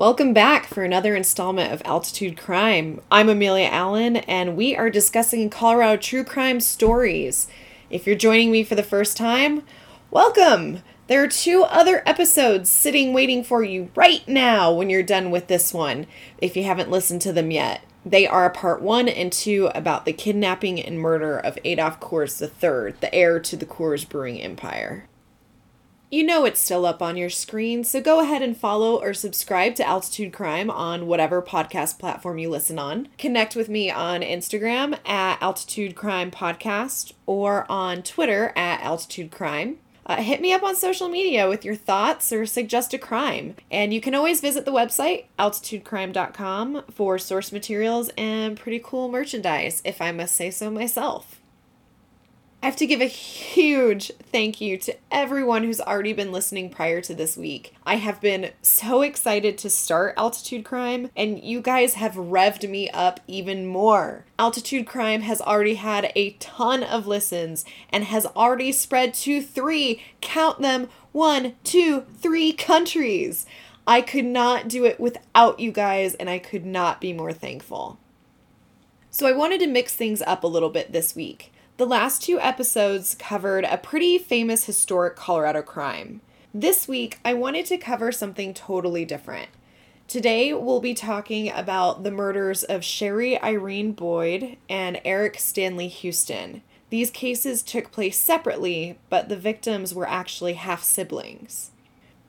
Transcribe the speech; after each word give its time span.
Welcome 0.00 0.32
back 0.32 0.64
for 0.64 0.82
another 0.82 1.14
installment 1.14 1.74
of 1.74 1.82
Altitude 1.84 2.38
Crime. 2.38 3.02
I'm 3.10 3.28
Amelia 3.28 3.68
Allen, 3.70 4.16
and 4.16 4.56
we 4.56 4.74
are 4.74 4.88
discussing 4.88 5.50
Colorado 5.50 6.00
true 6.00 6.24
crime 6.24 6.60
stories. 6.60 7.48
If 7.90 8.06
you're 8.06 8.16
joining 8.16 8.50
me 8.50 8.64
for 8.64 8.74
the 8.74 8.82
first 8.82 9.18
time, 9.18 9.62
welcome! 10.10 10.78
There 11.08 11.22
are 11.22 11.28
two 11.28 11.64
other 11.64 12.02
episodes 12.06 12.70
sitting 12.70 13.12
waiting 13.12 13.44
for 13.44 13.62
you 13.62 13.90
right 13.94 14.26
now 14.26 14.72
when 14.72 14.88
you're 14.88 15.02
done 15.02 15.30
with 15.30 15.48
this 15.48 15.74
one, 15.74 16.06
if 16.38 16.56
you 16.56 16.64
haven't 16.64 16.90
listened 16.90 17.20
to 17.20 17.32
them 17.34 17.50
yet. 17.50 17.82
They 18.02 18.26
are 18.26 18.48
part 18.48 18.80
one 18.80 19.06
and 19.06 19.30
two 19.30 19.68
about 19.74 20.06
the 20.06 20.14
kidnapping 20.14 20.80
and 20.80 20.98
murder 20.98 21.38
of 21.38 21.58
Adolf 21.62 22.00
Coors 22.00 22.40
III, 22.40 22.94
the 23.00 23.14
heir 23.14 23.38
to 23.40 23.54
the 23.54 23.66
Coors 23.66 24.08
Brewing 24.08 24.40
Empire. 24.40 25.09
You 26.12 26.24
know 26.24 26.44
it's 26.44 26.58
still 26.58 26.86
up 26.86 27.00
on 27.00 27.16
your 27.16 27.30
screen, 27.30 27.84
so 27.84 28.00
go 28.00 28.18
ahead 28.18 28.42
and 28.42 28.56
follow 28.56 29.00
or 29.00 29.14
subscribe 29.14 29.76
to 29.76 29.86
Altitude 29.86 30.32
Crime 30.32 30.68
on 30.68 31.06
whatever 31.06 31.40
podcast 31.40 32.00
platform 32.00 32.36
you 32.36 32.50
listen 32.50 32.80
on. 32.80 33.06
Connect 33.16 33.54
with 33.54 33.68
me 33.68 33.92
on 33.92 34.22
Instagram 34.22 34.98
at 35.06 35.40
Altitude 35.40 35.94
Crime 35.94 36.32
Podcast 36.32 37.12
or 37.26 37.64
on 37.70 38.02
Twitter 38.02 38.52
at 38.56 38.82
Altitude 38.82 39.30
Crime. 39.30 39.78
Uh, 40.04 40.16
hit 40.16 40.40
me 40.40 40.52
up 40.52 40.64
on 40.64 40.74
social 40.74 41.08
media 41.08 41.48
with 41.48 41.64
your 41.64 41.76
thoughts 41.76 42.32
or 42.32 42.44
suggest 42.44 42.92
a 42.92 42.98
crime. 42.98 43.54
And 43.70 43.94
you 43.94 44.00
can 44.00 44.16
always 44.16 44.40
visit 44.40 44.64
the 44.64 44.72
website, 44.72 45.26
altitudecrime.com, 45.38 46.86
for 46.90 47.18
source 47.18 47.52
materials 47.52 48.10
and 48.18 48.58
pretty 48.58 48.80
cool 48.82 49.08
merchandise, 49.08 49.80
if 49.84 50.02
I 50.02 50.10
must 50.10 50.34
say 50.34 50.50
so 50.50 50.72
myself. 50.72 51.39
I 52.62 52.66
have 52.66 52.76
to 52.76 52.86
give 52.86 53.00
a 53.00 53.06
huge 53.06 54.12
thank 54.30 54.60
you 54.60 54.76
to 54.76 54.94
everyone 55.10 55.64
who's 55.64 55.80
already 55.80 56.12
been 56.12 56.30
listening 56.30 56.68
prior 56.68 57.00
to 57.00 57.14
this 57.14 57.34
week. 57.34 57.74
I 57.86 57.94
have 57.96 58.20
been 58.20 58.50
so 58.60 59.00
excited 59.00 59.56
to 59.58 59.70
start 59.70 60.12
Altitude 60.18 60.62
Crime, 60.62 61.10
and 61.16 61.42
you 61.42 61.62
guys 61.62 61.94
have 61.94 62.16
revved 62.16 62.68
me 62.68 62.90
up 62.90 63.20
even 63.26 63.64
more. 63.66 64.26
Altitude 64.38 64.86
Crime 64.86 65.22
has 65.22 65.40
already 65.40 65.76
had 65.76 66.12
a 66.14 66.32
ton 66.32 66.82
of 66.82 67.06
listens 67.06 67.64
and 67.88 68.04
has 68.04 68.26
already 68.26 68.72
spread 68.72 69.14
to 69.14 69.40
three, 69.40 70.02
count 70.20 70.60
them, 70.60 70.90
one, 71.12 71.54
two, 71.64 72.02
three 72.18 72.52
countries. 72.52 73.46
I 73.86 74.02
could 74.02 74.26
not 74.26 74.68
do 74.68 74.84
it 74.84 75.00
without 75.00 75.60
you 75.60 75.72
guys, 75.72 76.14
and 76.14 76.28
I 76.28 76.38
could 76.38 76.66
not 76.66 77.00
be 77.00 77.14
more 77.14 77.32
thankful. 77.32 77.98
So, 79.10 79.26
I 79.26 79.32
wanted 79.32 79.60
to 79.60 79.66
mix 79.66 79.94
things 79.94 80.20
up 80.20 80.44
a 80.44 80.46
little 80.46 80.68
bit 80.68 80.92
this 80.92 81.16
week. 81.16 81.52
The 81.80 81.86
last 81.86 82.20
two 82.20 82.38
episodes 82.38 83.14
covered 83.18 83.64
a 83.64 83.78
pretty 83.78 84.18
famous 84.18 84.64
historic 84.64 85.16
Colorado 85.16 85.62
crime. 85.62 86.20
This 86.52 86.86
week, 86.86 87.18
I 87.24 87.32
wanted 87.32 87.64
to 87.64 87.78
cover 87.78 88.12
something 88.12 88.52
totally 88.52 89.06
different. 89.06 89.48
Today, 90.06 90.52
we'll 90.52 90.82
be 90.82 90.92
talking 90.92 91.50
about 91.50 92.02
the 92.02 92.10
murders 92.10 92.64
of 92.64 92.84
Sherry 92.84 93.40
Irene 93.40 93.92
Boyd 93.92 94.58
and 94.68 95.00
Eric 95.06 95.38
Stanley 95.38 95.88
Houston. 95.88 96.60
These 96.90 97.10
cases 97.10 97.62
took 97.62 97.90
place 97.90 98.18
separately, 98.18 98.98
but 99.08 99.30
the 99.30 99.36
victims 99.38 99.94
were 99.94 100.06
actually 100.06 100.52
half 100.52 100.82
siblings. 100.82 101.70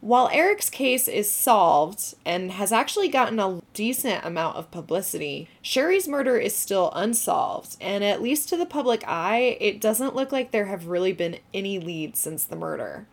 While 0.01 0.31
Eric's 0.33 0.71
case 0.71 1.07
is 1.07 1.31
solved 1.31 2.15
and 2.25 2.53
has 2.53 2.71
actually 2.71 3.07
gotten 3.07 3.39
a 3.39 3.61
decent 3.75 4.25
amount 4.25 4.57
of 4.57 4.71
publicity, 4.71 5.47
Sherry's 5.61 6.07
murder 6.07 6.37
is 6.37 6.55
still 6.55 6.91
unsolved, 6.95 7.77
and 7.79 8.03
at 8.03 8.21
least 8.21 8.49
to 8.49 8.57
the 8.57 8.65
public 8.65 9.03
eye, 9.07 9.57
it 9.61 9.79
doesn't 9.79 10.15
look 10.15 10.31
like 10.31 10.49
there 10.49 10.65
have 10.65 10.87
really 10.87 11.13
been 11.13 11.37
any 11.53 11.77
leads 11.77 12.17
since 12.17 12.43
the 12.43 12.55
murder. 12.55 13.05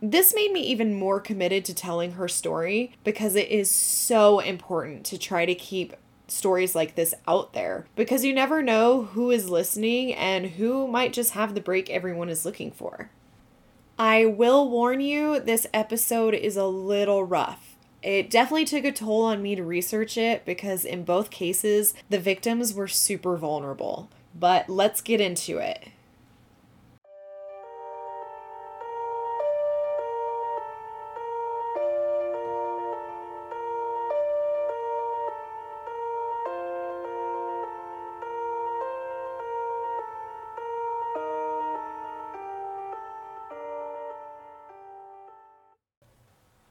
This 0.00 0.34
made 0.34 0.50
me 0.50 0.62
even 0.62 0.94
more 0.94 1.20
committed 1.20 1.62
to 1.66 1.74
telling 1.74 2.12
her 2.12 2.26
story 2.26 2.94
because 3.04 3.36
it 3.36 3.48
is 3.48 3.70
so 3.70 4.38
important 4.40 5.04
to 5.06 5.18
try 5.18 5.44
to 5.44 5.54
keep 5.54 5.94
stories 6.26 6.74
like 6.74 6.94
this 6.94 7.14
out 7.28 7.52
there 7.52 7.84
because 7.96 8.24
you 8.24 8.32
never 8.32 8.62
know 8.62 9.02
who 9.02 9.30
is 9.30 9.50
listening 9.50 10.14
and 10.14 10.46
who 10.46 10.86
might 10.86 11.12
just 11.12 11.32
have 11.32 11.54
the 11.54 11.60
break 11.60 11.90
everyone 11.90 12.30
is 12.30 12.46
looking 12.46 12.70
for. 12.70 13.10
I 14.00 14.24
will 14.24 14.66
warn 14.66 15.02
you, 15.02 15.40
this 15.40 15.66
episode 15.74 16.32
is 16.32 16.56
a 16.56 16.64
little 16.64 17.22
rough. 17.22 17.76
It 18.02 18.30
definitely 18.30 18.64
took 18.64 18.86
a 18.86 18.92
toll 18.92 19.24
on 19.24 19.42
me 19.42 19.54
to 19.56 19.62
research 19.62 20.16
it 20.16 20.46
because 20.46 20.86
in 20.86 21.04
both 21.04 21.28
cases, 21.28 21.92
the 22.08 22.18
victims 22.18 22.72
were 22.72 22.88
super 22.88 23.36
vulnerable. 23.36 24.08
But 24.34 24.70
let's 24.70 25.02
get 25.02 25.20
into 25.20 25.58
it. 25.58 25.88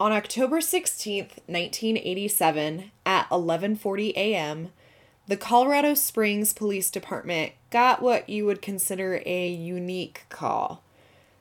On 0.01 0.13
October 0.13 0.61
16th, 0.61 1.39
1987, 1.47 2.91
at 3.05 3.29
11:40 3.29 4.13
a.m., 4.15 4.71
the 5.27 5.35
Colorado 5.35 5.93
Springs 5.93 6.53
Police 6.53 6.89
Department 6.89 7.51
got 7.69 8.01
what 8.01 8.29
you 8.29 8.45
would 8.45 8.61
consider 8.61 9.21
a 9.25 9.49
unique 9.49 10.23
call. 10.29 10.81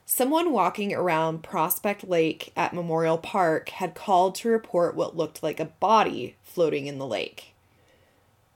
Someone 0.06 0.50
walking 0.50 0.92
around 0.92 1.44
Prospect 1.44 2.08
Lake 2.08 2.52
at 2.56 2.74
Memorial 2.74 3.16
Park 3.16 3.68
had 3.68 3.94
called 3.94 4.34
to 4.36 4.48
report 4.48 4.96
what 4.96 5.16
looked 5.16 5.40
like 5.40 5.60
a 5.60 5.66
body 5.66 6.34
floating 6.42 6.88
in 6.88 6.98
the 6.98 7.06
lake. 7.06 7.54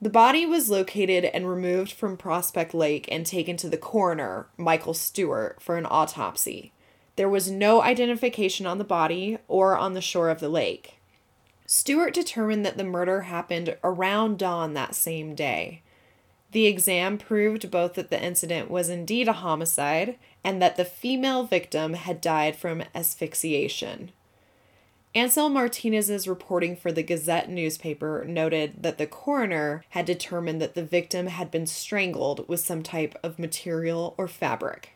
The 0.01 0.11
body 0.11 0.45
was 0.45 0.69
located 0.69 1.27
and 1.27 1.49
removed 1.49 1.93
from 1.93 2.17
Prospect 2.17 2.75
Lake 2.75 3.07
and 3.09 3.25
taken 3.25 3.57
to 3.59 3.69
the 3.69 3.77
coroner, 3.77 4.49
Michael 4.57 4.95
Stewart, 4.95 5.63
for 5.63 5.77
an 5.77 5.87
autopsy. 5.87 6.73
There 7.17 7.29
was 7.29 7.51
no 7.51 7.83
identification 7.83 8.67
on 8.67 8.79
the 8.79 8.85
body 8.85 9.39
or 9.49 9.77
on 9.77 9.93
the 9.93 10.01
shore 10.01 10.31
of 10.31 10.41
the 10.41 10.49
lake. 10.49 10.95
Stewart 11.67 12.15
determined 12.15 12.65
that 12.67 12.77
the 12.77 12.85
murder 12.85 13.23
happened 13.23 13.77
around 13.85 14.39
dawn 14.39 14.75
that 14.75 14.95
same 14.95 15.35
day. 15.35 15.83
The 16.53 16.67
exam 16.67 17.17
proved 17.17 17.71
both 17.71 17.95
that 17.95 18.11
the 18.11 18.23
incident 18.23 18.71
was 18.71 18.91
indeed 18.91 19.27
a 19.27 19.33
homicide 19.33 20.17
and 20.45 20.61
that 20.61 20.77
the 20.77 20.85
female 20.85 21.45
victim 21.45 21.95
had 21.95 22.21
died 22.21 22.57
from 22.57 22.85
asphyxiation. 22.95 24.11
Ansel 25.15 25.51
Martinez's 25.51 26.27
reporting 26.27 26.75
for 26.75 26.91
the 26.91 27.03
Gazette 27.03 27.51
newspaper 27.51 28.25
noted 28.27 28.83
that 28.83 28.97
the 28.97 29.07
coroner 29.07 29.85
had 29.91 30.07
determined 30.07 30.61
that 30.63 30.75
the 30.75 30.85
victim 30.85 31.27
had 31.27 31.51
been 31.51 31.67
strangled 31.67 32.49
with 32.49 32.61
some 32.61 32.83
type 32.83 33.15
of 33.23 33.39
material 33.39 34.15
or 34.17 34.27
fabric. 34.27 34.93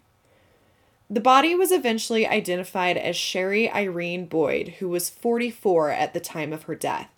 The 1.09 1.21
body 1.21 1.55
was 1.55 1.71
eventually 1.71 2.27
identified 2.27 2.97
as 2.97 3.17
Sherry 3.17 3.71
Irene 3.71 4.27
Boyd, 4.27 4.75
who 4.81 4.89
was 4.89 5.09
44 5.09 5.91
at 5.91 6.13
the 6.13 6.21
time 6.21 6.53
of 6.53 6.65
her 6.65 6.75
death. 6.75 7.11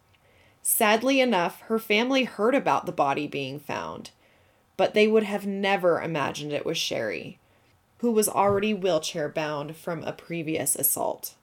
Sadly 0.60 1.20
enough, 1.22 1.62
her 1.62 1.78
family 1.78 2.24
heard 2.24 2.54
about 2.54 2.84
the 2.84 2.92
body 2.92 3.26
being 3.26 3.58
found, 3.58 4.10
but 4.76 4.92
they 4.92 5.06
would 5.06 5.22
have 5.22 5.46
never 5.46 6.02
imagined 6.02 6.52
it 6.52 6.66
was 6.66 6.76
Sherry, 6.76 7.38
who 7.98 8.12
was 8.12 8.28
already 8.28 8.74
wheelchair 8.74 9.26
bound 9.30 9.74
from 9.74 10.04
a 10.04 10.12
previous 10.12 10.76
assault. 10.76 11.34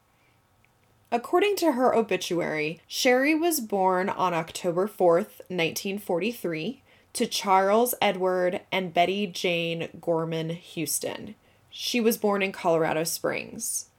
According 1.12 1.56
to 1.58 1.72
her 1.72 1.96
obituary, 1.96 2.80
Sherry 2.88 3.34
was 3.34 3.60
born 3.60 4.08
on 4.08 4.36
October 4.36 4.88
4th, 4.88 5.42
1943, 5.50 6.84
to 7.14 7.26
Charles 7.26 7.96
Edward 8.00 8.62
and 8.72 8.94
Betty 8.94 9.26
Jane 9.26 9.90
Gorman 10.00 10.50
Houston. 10.50 11.34
She 11.78 12.00
was 12.00 12.18
born 12.18 12.42
in 12.42 12.54
Colorado 12.54 13.04
Springs. 13.04 13.90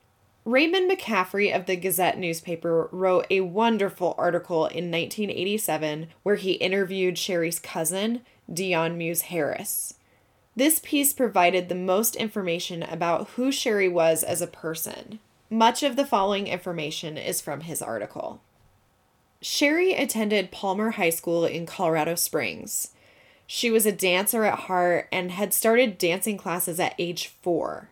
Raymond 0.47 0.91
McCaffrey 0.91 1.55
of 1.55 1.67
the 1.67 1.77
Gazette 1.77 2.17
newspaper 2.17 2.89
wrote 2.91 3.27
a 3.29 3.43
wonderful 3.43 4.15
article 4.17 4.65
in 4.65 4.91
1987 4.91 6.07
where 6.23 6.37
he 6.37 6.53
interviewed 6.53 7.19
Sherry's 7.19 7.59
cousin, 7.59 8.23
Dion 8.51 8.97
Muse 8.97 9.23
Harris. 9.23 9.93
This 10.57 10.79
piece 10.79 11.13
provided 11.13 11.69
the 11.69 11.75
most 11.75 12.17
information 12.17 12.83
about 12.83 13.29
who 13.37 13.53
Sherry 13.53 13.91
was 13.91 14.23
as 14.23 14.41
a 14.41 14.47
person. 14.47 15.19
Much 15.51 15.83
of 15.83 15.97
the 15.97 16.07
following 16.07 16.47
information 16.47 17.19
is 17.19 17.43
from 17.43 17.61
his 17.61 17.83
article. 17.83 18.41
Sherry 19.43 19.93
attended 19.93 20.51
Palmer 20.51 20.93
High 20.93 21.11
School 21.11 21.45
in 21.45 21.67
Colorado 21.67 22.15
Springs. 22.15 22.93
She 23.47 23.71
was 23.71 23.87
a 23.87 23.93
dancer 23.93 24.45
at 24.45 24.61
heart 24.61 25.09
and 25.13 25.31
had 25.31 25.55
started 25.55 25.99
dancing 25.99 26.37
classes 26.37 26.81
at 26.81 26.95
age 26.99 27.29
four. 27.29 27.91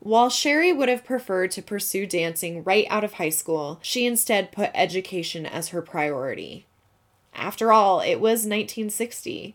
While 0.00 0.30
Sherry 0.30 0.72
would 0.72 0.88
have 0.88 1.04
preferred 1.04 1.52
to 1.52 1.62
pursue 1.62 2.06
dancing 2.06 2.64
right 2.64 2.86
out 2.90 3.04
of 3.04 3.14
high 3.14 3.30
school, 3.30 3.78
she 3.82 4.04
instead 4.04 4.52
put 4.52 4.70
education 4.74 5.46
as 5.46 5.68
her 5.68 5.80
priority. 5.80 6.66
After 7.34 7.72
all, 7.72 8.00
it 8.00 8.16
was 8.16 8.40
1960. 8.40 9.54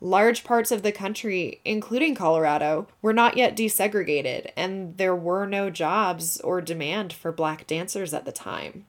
Large 0.00 0.44
parts 0.44 0.70
of 0.70 0.82
the 0.82 0.92
country, 0.92 1.60
including 1.64 2.14
Colorado, 2.14 2.86
were 3.02 3.12
not 3.12 3.36
yet 3.36 3.56
desegregated, 3.56 4.52
and 4.56 4.96
there 4.96 5.16
were 5.16 5.46
no 5.46 5.70
jobs 5.70 6.40
or 6.42 6.60
demand 6.60 7.12
for 7.12 7.32
black 7.32 7.66
dancers 7.66 8.14
at 8.14 8.24
the 8.24 8.30
time. 8.30 8.84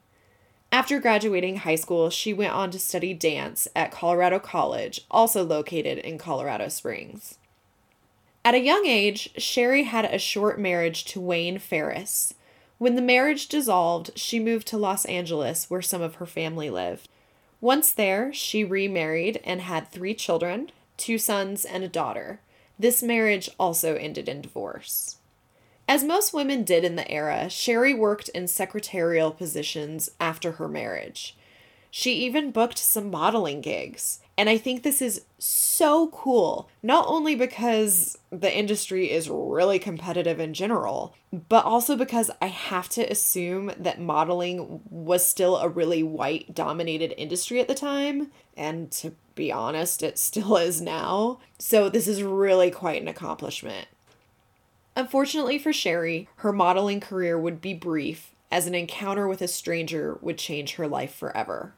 After 0.71 1.00
graduating 1.00 1.57
high 1.57 1.75
school, 1.75 2.10
she 2.10 2.31
went 2.31 2.54
on 2.54 2.69
to 2.71 2.80
study 2.80 3.13
dance 3.13 3.68
at 3.75 3.92
Colorado 3.92 4.39
College, 4.39 5.01
also 5.10 5.44
located 5.44 5.98
in 5.98 6.19
Colorado 6.19 6.68
Springs. 6.68 7.39
At 8.45 8.54
a 8.54 8.60
young 8.60 8.86
age, 8.86 9.31
Sherry 9.38 9.83
had 9.83 10.06
a 10.06 10.19
short 10.19 10.60
marriage 10.60 11.06
to 11.06 11.19
Wayne 11.19 11.60
Ferris. 11.60 12.33
When 12.77 12.95
the 12.95 13.01
marriage 13.01 13.48
dissolved, 13.48 14.12
she 14.16 14.39
moved 14.39 14.68
to 14.68 14.77
Los 14.77 15.06
Angeles, 15.06 15.69
where 15.69 15.81
some 15.81 16.01
of 16.01 16.16
her 16.16 16.25
family 16.25 16.69
lived. 16.69 17.10
Once 17.62 17.92
there, 17.92 18.31
she 18.31 18.63
remarried 18.63 19.42
and 19.44 19.62
had 19.62 19.92
three 19.92 20.13
children 20.13 20.71
two 20.98 21.18
sons 21.18 21.63
and 21.63 21.83
a 21.83 21.88
daughter. 21.88 22.42
This 22.77 23.01
marriage 23.01 23.50
also 23.57 23.95
ended 23.95 24.27
in 24.27 24.42
divorce. 24.42 25.19
As 25.90 26.04
most 26.04 26.36
women 26.36 26.64
did 26.64 26.86
in 26.86 26.98
the 26.98 27.10
era, 27.10 27.50
Sherry 27.50 27.96
worked 27.96 28.30
in 28.30 28.48
secretarial 28.48 29.32
positions 29.32 30.12
after 30.20 30.52
her 30.54 30.68
marriage. 30.68 31.36
She 31.90 32.14
even 32.26 32.52
booked 32.52 32.78
some 32.78 33.10
modeling 33.10 33.60
gigs. 33.62 34.20
And 34.38 34.52
I 34.52 34.60
think 34.60 34.84
this 34.84 35.02
is 35.02 35.24
so 35.40 36.10
cool, 36.10 36.70
not 36.84 37.06
only 37.08 37.34
because 37.34 38.20
the 38.30 38.56
industry 38.56 39.10
is 39.10 39.32
really 39.32 39.80
competitive 39.80 40.40
in 40.40 40.54
general, 40.54 41.16
but 41.32 41.66
also 41.66 41.96
because 41.96 42.30
I 42.40 42.46
have 42.46 42.88
to 42.90 43.12
assume 43.12 43.72
that 43.76 44.00
modeling 44.00 44.82
was 44.92 45.26
still 45.26 45.58
a 45.58 45.68
really 45.68 46.04
white 46.04 46.54
dominated 46.54 47.16
industry 47.18 47.60
at 47.60 47.68
the 47.68 47.74
time. 47.74 48.30
And 48.56 48.92
to 48.92 49.16
be 49.34 49.52
honest, 49.52 50.04
it 50.04 50.20
still 50.20 50.56
is 50.58 50.82
now. 50.82 51.40
So 51.58 51.90
this 51.90 52.08
is 52.08 52.22
really 52.22 52.70
quite 52.70 53.02
an 53.02 53.08
accomplishment. 53.08 53.88
Unfortunately 54.96 55.58
for 55.58 55.72
Sherry, 55.72 56.28
her 56.38 56.52
modeling 56.52 57.00
career 57.00 57.40
would 57.40 57.62
be 57.62 57.74
brief, 57.74 58.34
as 58.52 58.68
an 58.68 58.76
encounter 58.76 59.28
with 59.28 59.42
a 59.42 59.48
stranger 59.48 60.18
would 60.22 60.38
change 60.38 60.76
her 60.76 60.88
life 60.88 61.14
forever. 61.14 61.74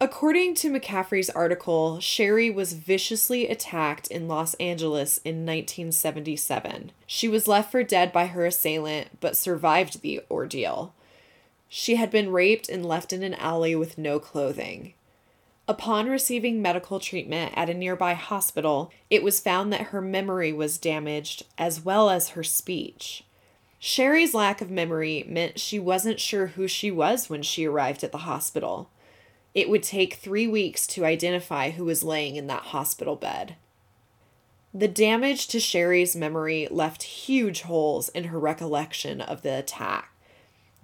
According 0.00 0.56
to 0.56 0.70
McCaffrey's 0.70 1.30
article, 1.30 2.00
Sherry 2.00 2.50
was 2.50 2.72
viciously 2.74 3.48
attacked 3.48 4.08
in 4.08 4.28
Los 4.28 4.54
Angeles 4.54 5.18
in 5.18 5.46
1977. 5.46 6.92
She 7.06 7.28
was 7.28 7.48
left 7.48 7.70
for 7.70 7.82
dead 7.82 8.12
by 8.12 8.26
her 8.26 8.44
assailant, 8.44 9.20
but 9.20 9.36
survived 9.36 10.02
the 10.02 10.20
ordeal. 10.30 10.94
She 11.68 11.96
had 11.96 12.10
been 12.10 12.32
raped 12.32 12.68
and 12.68 12.84
left 12.84 13.12
in 13.12 13.22
an 13.22 13.34
alley 13.34 13.74
with 13.74 13.96
no 13.96 14.18
clothing. 14.18 14.94
Upon 15.66 16.10
receiving 16.10 16.60
medical 16.60 17.00
treatment 17.00 17.54
at 17.56 17.70
a 17.70 17.74
nearby 17.74 18.12
hospital, 18.12 18.92
it 19.08 19.22
was 19.22 19.40
found 19.40 19.72
that 19.72 19.88
her 19.88 20.02
memory 20.02 20.52
was 20.52 20.76
damaged 20.76 21.44
as 21.56 21.82
well 21.82 22.10
as 22.10 22.30
her 22.30 22.44
speech. 22.44 23.24
Sherry's 23.78 24.34
lack 24.34 24.60
of 24.60 24.70
memory 24.70 25.24
meant 25.26 25.58
she 25.58 25.78
wasn't 25.78 26.20
sure 26.20 26.48
who 26.48 26.68
she 26.68 26.90
was 26.90 27.30
when 27.30 27.42
she 27.42 27.66
arrived 27.66 28.04
at 28.04 28.12
the 28.12 28.18
hospital. 28.18 28.90
It 29.54 29.70
would 29.70 29.82
take 29.82 30.14
three 30.14 30.46
weeks 30.46 30.86
to 30.88 31.04
identify 31.04 31.70
who 31.70 31.84
was 31.84 32.02
laying 32.02 32.36
in 32.36 32.46
that 32.48 32.64
hospital 32.64 33.16
bed. 33.16 33.56
The 34.72 34.88
damage 34.88 35.46
to 35.48 35.60
Sherry's 35.60 36.16
memory 36.16 36.66
left 36.70 37.04
huge 37.04 37.62
holes 37.62 38.08
in 38.10 38.24
her 38.24 38.38
recollection 38.38 39.20
of 39.20 39.42
the 39.42 39.56
attack. 39.58 40.10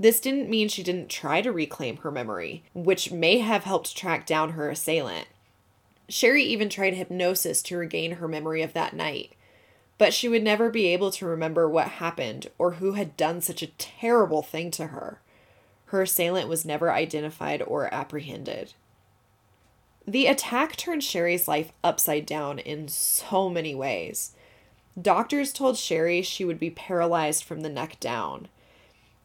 This 0.00 0.18
didn't 0.18 0.48
mean 0.48 0.70
she 0.70 0.82
didn't 0.82 1.10
try 1.10 1.42
to 1.42 1.52
reclaim 1.52 1.98
her 1.98 2.10
memory, 2.10 2.62
which 2.72 3.12
may 3.12 3.40
have 3.40 3.64
helped 3.64 3.94
track 3.94 4.24
down 4.24 4.52
her 4.52 4.70
assailant. 4.70 5.28
Sherry 6.08 6.42
even 6.42 6.70
tried 6.70 6.94
hypnosis 6.94 7.60
to 7.64 7.76
regain 7.76 8.12
her 8.12 8.26
memory 8.26 8.62
of 8.62 8.72
that 8.72 8.94
night, 8.94 9.32
but 9.98 10.14
she 10.14 10.26
would 10.26 10.42
never 10.42 10.70
be 10.70 10.86
able 10.86 11.10
to 11.10 11.26
remember 11.26 11.68
what 11.68 11.88
happened 11.88 12.46
or 12.56 12.72
who 12.72 12.92
had 12.92 13.14
done 13.18 13.42
such 13.42 13.62
a 13.62 13.72
terrible 13.76 14.40
thing 14.40 14.70
to 14.70 14.86
her. 14.86 15.20
Her 15.88 16.00
assailant 16.00 16.48
was 16.48 16.64
never 16.64 16.90
identified 16.90 17.60
or 17.60 17.92
apprehended. 17.92 18.72
The 20.06 20.28
attack 20.28 20.76
turned 20.76 21.04
Sherry's 21.04 21.46
life 21.46 21.72
upside 21.84 22.24
down 22.24 22.58
in 22.58 22.88
so 22.88 23.50
many 23.50 23.74
ways. 23.74 24.34
Doctors 25.00 25.52
told 25.52 25.76
Sherry 25.76 26.22
she 26.22 26.46
would 26.46 26.58
be 26.58 26.70
paralyzed 26.70 27.44
from 27.44 27.60
the 27.60 27.68
neck 27.68 28.00
down, 28.00 28.48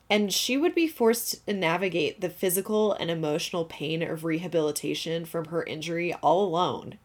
and 0.10 0.32
she 0.32 0.58
would 0.58 0.76
be 0.76 0.88
forced 0.88 1.46
to 1.46 1.54
navigate 1.54 2.22
the 2.22 2.30
physical 2.30 2.94
and 2.94 3.10
emotional 3.10 3.66
pain 3.66 4.04
of 4.04 4.24
rehabilitation 4.24 5.26
from 5.26 5.46
her 5.46 5.64
injury 5.64 6.14
all 6.16 6.46
alone. 6.46 6.98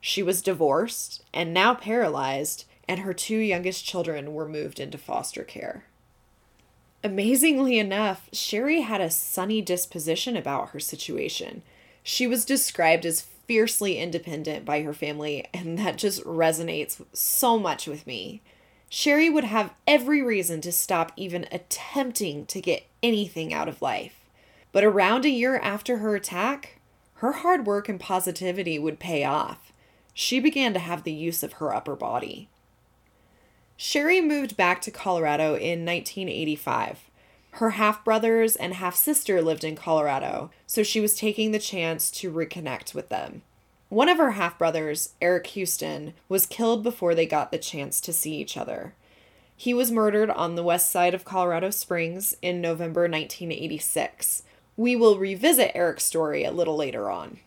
She 0.00 0.22
was 0.22 0.42
divorced 0.42 1.22
and 1.32 1.54
now 1.54 1.74
paralyzed, 1.74 2.64
and 2.88 3.00
her 3.00 3.12
two 3.12 3.38
youngest 3.38 3.84
children 3.84 4.32
were 4.32 4.48
moved 4.48 4.80
into 4.80 4.98
foster 4.98 5.44
care. 5.44 5.84
Amazingly 7.04 7.78
enough, 7.78 8.28
Sherry 8.32 8.80
had 8.80 9.00
a 9.00 9.10
sunny 9.10 9.62
disposition 9.62 10.36
about 10.36 10.70
her 10.70 10.80
situation. 10.80 11.62
She 12.02 12.26
was 12.26 12.44
described 12.44 13.06
as 13.06 13.22
fiercely 13.46 13.98
independent 13.98 14.64
by 14.64 14.82
her 14.82 14.92
family, 14.92 15.46
and 15.54 15.78
that 15.78 15.96
just 15.96 16.22
resonates 16.24 17.00
so 17.12 17.58
much 17.58 17.86
with 17.86 18.06
me. 18.06 18.42
Sherry 18.88 19.28
would 19.28 19.44
have 19.44 19.74
every 19.86 20.22
reason 20.22 20.60
to 20.62 20.72
stop 20.72 21.12
even 21.16 21.46
attempting 21.52 22.46
to 22.46 22.60
get 22.60 22.86
anything 23.02 23.52
out 23.52 23.68
of 23.68 23.82
life. 23.82 24.24
But 24.72 24.84
around 24.84 25.24
a 25.24 25.30
year 25.30 25.58
after 25.58 25.98
her 25.98 26.14
attack, 26.14 26.80
her 27.16 27.32
hard 27.32 27.66
work 27.66 27.88
and 27.88 28.00
positivity 28.00 28.78
would 28.78 28.98
pay 28.98 29.24
off. 29.24 29.72
She 30.14 30.40
began 30.40 30.72
to 30.72 30.78
have 30.78 31.04
the 31.04 31.12
use 31.12 31.42
of 31.42 31.54
her 31.54 31.74
upper 31.74 31.96
body. 31.96 32.48
Sherry 33.76 34.20
moved 34.20 34.56
back 34.56 34.80
to 34.82 34.90
Colorado 34.90 35.54
in 35.54 35.84
1985. 35.84 37.10
Her 37.52 37.70
half 37.70 38.04
brothers 38.04 38.56
and 38.56 38.74
half 38.74 38.96
sister 38.96 39.40
lived 39.42 39.64
in 39.64 39.76
Colorado, 39.76 40.50
so 40.66 40.82
she 40.82 41.00
was 41.00 41.16
taking 41.16 41.50
the 41.50 41.58
chance 41.58 42.10
to 42.12 42.32
reconnect 42.32 42.94
with 42.94 43.08
them. 43.08 43.42
One 43.88 44.08
of 44.08 44.18
her 44.18 44.32
half 44.32 44.58
brothers, 44.58 45.14
Eric 45.22 45.46
Houston, 45.48 46.12
was 46.28 46.44
killed 46.44 46.82
before 46.82 47.14
they 47.14 47.26
got 47.26 47.50
the 47.50 47.58
chance 47.58 48.00
to 48.02 48.12
see 48.12 48.34
each 48.34 48.56
other. 48.56 48.94
He 49.56 49.72
was 49.72 49.90
murdered 49.90 50.30
on 50.30 50.54
the 50.54 50.62
west 50.62 50.90
side 50.90 51.14
of 51.14 51.24
Colorado 51.24 51.70
Springs 51.70 52.36
in 52.42 52.60
November 52.60 53.02
1986. 53.02 54.42
We 54.76 54.94
will 54.94 55.18
revisit 55.18 55.72
Eric's 55.74 56.04
story 56.04 56.44
a 56.44 56.52
little 56.52 56.76
later 56.76 57.10
on. 57.10 57.38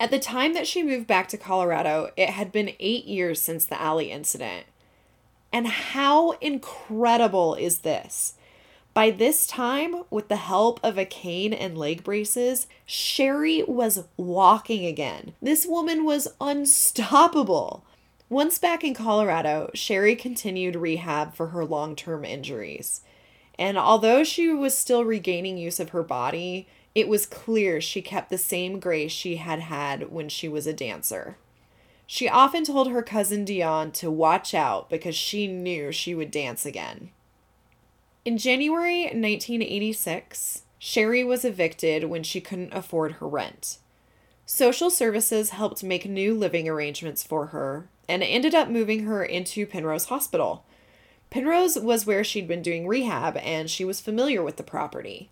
At 0.00 0.10
the 0.10 0.18
time 0.18 0.54
that 0.54 0.66
she 0.66 0.82
moved 0.82 1.06
back 1.06 1.28
to 1.28 1.36
Colorado, 1.36 2.10
it 2.16 2.30
had 2.30 2.50
been 2.50 2.72
eight 2.80 3.04
years 3.04 3.40
since 3.40 3.66
the 3.66 3.80
alley 3.80 4.10
incident. 4.10 4.64
And 5.52 5.66
how 5.66 6.32
incredible 6.40 7.54
is 7.54 7.80
this? 7.80 8.34
By 8.92 9.10
this 9.10 9.46
time, 9.46 10.02
with 10.10 10.28
the 10.28 10.36
help 10.36 10.80
of 10.82 10.98
a 10.98 11.04
cane 11.04 11.52
and 11.52 11.78
leg 11.78 12.02
braces, 12.02 12.66
Sherry 12.84 13.62
was 13.62 14.04
walking 14.16 14.84
again. 14.84 15.34
This 15.40 15.64
woman 15.64 16.04
was 16.04 16.28
unstoppable. 16.40 17.84
Once 18.28 18.58
back 18.58 18.82
in 18.82 18.94
Colorado, 18.94 19.70
Sherry 19.74 20.16
continued 20.16 20.74
rehab 20.74 21.34
for 21.34 21.48
her 21.48 21.64
long 21.64 21.94
term 21.94 22.24
injuries. 22.24 23.02
And 23.58 23.78
although 23.78 24.24
she 24.24 24.48
was 24.48 24.76
still 24.76 25.04
regaining 25.04 25.56
use 25.56 25.78
of 25.78 25.90
her 25.90 26.02
body, 26.02 26.66
it 26.94 27.08
was 27.08 27.26
clear 27.26 27.80
she 27.80 28.02
kept 28.02 28.30
the 28.30 28.38
same 28.38 28.80
grace 28.80 29.12
she 29.12 29.36
had 29.36 29.60
had 29.60 30.10
when 30.10 30.28
she 30.28 30.48
was 30.48 30.66
a 30.66 30.72
dancer. 30.72 31.36
She 32.06 32.28
often 32.28 32.64
told 32.64 32.90
her 32.90 33.02
cousin 33.02 33.44
Dion 33.44 33.92
to 33.92 34.10
watch 34.10 34.52
out 34.52 34.90
because 34.90 35.14
she 35.14 35.46
knew 35.46 35.92
she 35.92 36.12
would 36.12 36.32
dance 36.32 36.66
again. 36.66 37.10
In 38.24 38.36
January 38.36 39.02
1986, 39.04 40.62
Sherry 40.78 41.24
was 41.24 41.44
evicted 41.44 42.04
when 42.04 42.22
she 42.22 42.40
couldn't 42.40 42.74
afford 42.74 43.12
her 43.12 43.28
rent. 43.28 43.78
Social 44.44 44.90
services 44.90 45.50
helped 45.50 45.82
make 45.82 46.04
new 46.04 46.34
living 46.34 46.68
arrangements 46.68 47.22
for 47.22 47.46
her 47.46 47.88
and 48.08 48.22
ended 48.22 48.54
up 48.54 48.68
moving 48.68 49.04
her 49.04 49.24
into 49.24 49.66
Penrose 49.66 50.06
Hospital. 50.06 50.64
Penrose 51.30 51.78
was 51.78 52.04
where 52.04 52.24
she'd 52.24 52.48
been 52.48 52.62
doing 52.62 52.86
rehab 52.86 53.36
and 53.38 53.70
she 53.70 53.84
was 53.84 54.00
familiar 54.00 54.42
with 54.42 54.56
the 54.56 54.62
property. 54.62 55.30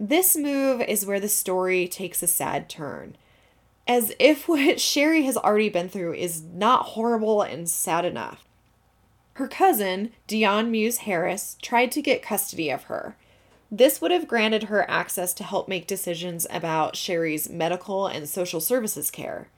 This 0.00 0.36
move 0.36 0.80
is 0.80 1.06
where 1.06 1.20
the 1.20 1.28
story 1.28 1.86
takes 1.86 2.22
a 2.22 2.26
sad 2.26 2.68
turn 2.68 3.16
as 3.86 4.12
if 4.18 4.48
what 4.48 4.80
Sherry 4.80 5.22
has 5.22 5.36
already 5.36 5.68
been 5.68 5.88
through 5.88 6.14
is 6.14 6.42
not 6.42 6.86
horrible 6.86 7.42
and 7.42 7.68
sad 7.68 8.04
enough. 8.04 8.45
Her 9.36 9.48
cousin, 9.48 10.12
Dion 10.26 10.70
Muse 10.70 10.98
Harris, 10.98 11.58
tried 11.60 11.92
to 11.92 12.00
get 12.00 12.22
custody 12.22 12.70
of 12.70 12.84
her. 12.84 13.16
This 13.70 14.00
would 14.00 14.10
have 14.10 14.26
granted 14.26 14.64
her 14.64 14.90
access 14.90 15.34
to 15.34 15.44
help 15.44 15.68
make 15.68 15.86
decisions 15.86 16.46
about 16.48 16.96
Sherry's 16.96 17.46
medical 17.46 18.06
and 18.06 18.26
social 18.26 18.62
services 18.62 19.10
care. 19.10 19.48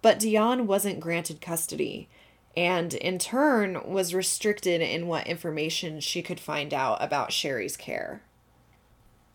But 0.00 0.18
Dion 0.18 0.66
wasn't 0.66 0.98
granted 0.98 1.40
custody, 1.40 2.08
and 2.56 2.94
in 2.94 3.20
turn 3.20 3.80
was 3.84 4.12
restricted 4.12 4.80
in 4.80 5.06
what 5.06 5.28
information 5.28 6.00
she 6.00 6.20
could 6.20 6.40
find 6.40 6.74
out 6.74 7.00
about 7.00 7.32
Sherry's 7.32 7.76
care. 7.76 8.22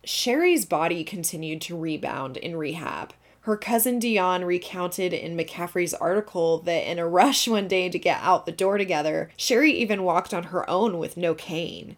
Sherry's 0.08 0.66
body 0.66 1.04
continued 1.04 1.62
to 1.62 1.78
rebound 1.78 2.38
in 2.38 2.56
rehab 2.56 3.14
her 3.48 3.56
cousin 3.56 3.98
Dion 3.98 4.44
recounted 4.44 5.14
in 5.14 5.38
McCaffrey's 5.38 5.94
article 5.94 6.58
that 6.64 6.86
in 6.86 7.00
a 7.00 7.08
rush 7.08 7.48
one 7.48 7.70
day 7.70 7.88
to 7.88 7.98
get 7.98 8.20
out 8.22 8.46
the 8.46 8.52
door 8.52 8.78
together, 8.78 9.32
Sherry 9.38 9.72
even 9.72 10.04
walked 10.04 10.34
on 10.34 10.44
her 10.44 10.70
own 10.70 10.98
with 10.98 11.16
no 11.16 11.34
cane. 11.34 11.96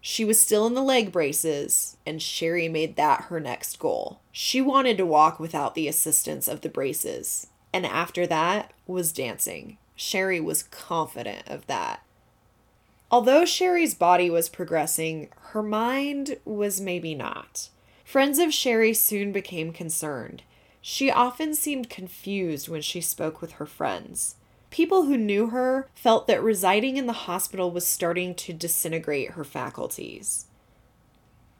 She 0.00 0.24
was 0.24 0.40
still 0.40 0.66
in 0.66 0.74
the 0.74 0.82
leg 0.82 1.12
braces, 1.12 1.96
and 2.04 2.20
Sherry 2.20 2.68
made 2.68 2.96
that 2.96 3.26
her 3.26 3.38
next 3.38 3.78
goal. 3.78 4.18
She 4.32 4.60
wanted 4.60 4.98
to 4.98 5.06
walk 5.06 5.38
without 5.38 5.76
the 5.76 5.86
assistance 5.86 6.48
of 6.48 6.62
the 6.62 6.68
braces, 6.68 7.46
and 7.72 7.86
after 7.86 8.26
that 8.26 8.72
was 8.88 9.12
dancing. 9.12 9.78
Sherry 9.94 10.40
was 10.40 10.64
confident 10.64 11.46
of 11.46 11.64
that. 11.68 12.02
Although 13.10 13.46
Sherry's 13.46 13.94
body 13.94 14.28
was 14.28 14.48
progressing, 14.48 15.28
her 15.52 15.62
mind 15.62 16.38
was 16.44 16.80
maybe 16.80 17.14
not. 17.14 17.70
Friends 18.04 18.38
of 18.38 18.52
Sherry 18.52 18.92
soon 18.92 19.32
became 19.32 19.72
concerned. 19.72 20.42
She 20.82 21.10
often 21.10 21.54
seemed 21.54 21.90
confused 21.90 22.68
when 22.68 22.82
she 22.82 23.00
spoke 23.00 23.40
with 23.40 23.52
her 23.52 23.66
friends. 23.66 24.36
People 24.70 25.04
who 25.04 25.16
knew 25.16 25.48
her 25.48 25.88
felt 25.94 26.26
that 26.26 26.42
residing 26.42 26.98
in 26.98 27.06
the 27.06 27.12
hospital 27.12 27.70
was 27.70 27.86
starting 27.86 28.34
to 28.34 28.52
disintegrate 28.52 29.32
her 29.32 29.44
faculties. 29.44 30.46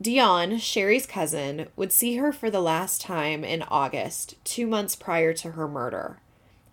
Dion, 0.00 0.58
Sherry's 0.58 1.06
cousin, 1.06 1.68
would 1.74 1.90
see 1.90 2.16
her 2.16 2.32
for 2.32 2.50
the 2.50 2.60
last 2.60 3.00
time 3.00 3.42
in 3.42 3.62
August, 3.62 4.36
two 4.44 4.66
months 4.66 4.94
prior 4.94 5.32
to 5.34 5.52
her 5.52 5.66
murder. 5.66 6.20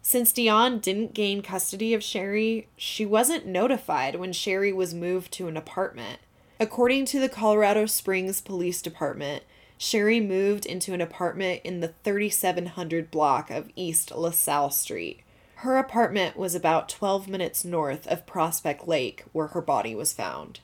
Since 0.08 0.34
Dion 0.34 0.78
didn't 0.78 1.16
gain 1.16 1.42
custody 1.42 1.92
of 1.96 2.04
Sherry, 2.04 2.68
she 2.78 3.08
wasn't 3.08 3.48
notified 3.48 4.18
when 4.18 4.34
Sherry 4.34 4.72
was 4.72 4.94
moved 4.94 5.32
to 5.32 5.48
an 5.48 5.58
apartment. 5.58 6.20
According 6.60 7.06
to 7.06 7.20
the 7.20 7.28
Colorado 7.28 7.88
Springs 7.88 8.40
Police 8.40 8.84
Department, 8.84 9.42
Sherry 9.80 10.20
moved 10.20 10.68
into 10.68 10.94
an 10.94 11.02
apartment 11.02 11.62
in 11.64 11.80
the 11.80 11.88
3700 12.04 13.10
block 13.10 13.50
of 13.50 13.72
East 13.76 14.12
LaSalle 14.12 14.70
Street. 14.70 15.22
Her 15.56 15.80
apartment 15.80 16.38
was 16.38 16.54
about 16.54 16.88
12 16.88 17.28
minutes 17.28 17.66
north 17.66 18.06
of 18.06 18.28
Prospect 18.28 18.88
Lake, 18.88 19.24
where 19.32 19.48
her 19.48 19.62
body 19.62 19.96
was 19.96 20.14
found. 20.14 20.60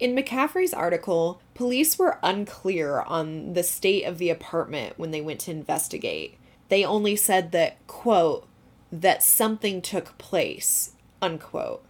In 0.00 0.12
McCaffrey's 0.16 0.74
article, 0.74 1.40
police 1.54 1.96
were 2.00 2.18
unclear 2.20 3.02
on 3.02 3.52
the 3.52 3.62
state 3.62 4.02
of 4.02 4.18
the 4.18 4.28
apartment 4.28 4.98
when 4.98 5.12
they 5.12 5.20
went 5.20 5.38
to 5.42 5.52
investigate. 5.52 6.36
They 6.70 6.84
only 6.84 7.16
said 7.16 7.52
that, 7.52 7.86
quote, 7.86 8.46
that 8.90 9.22
something 9.22 9.82
took 9.82 10.16
place, 10.18 10.92
unquote. 11.20 11.84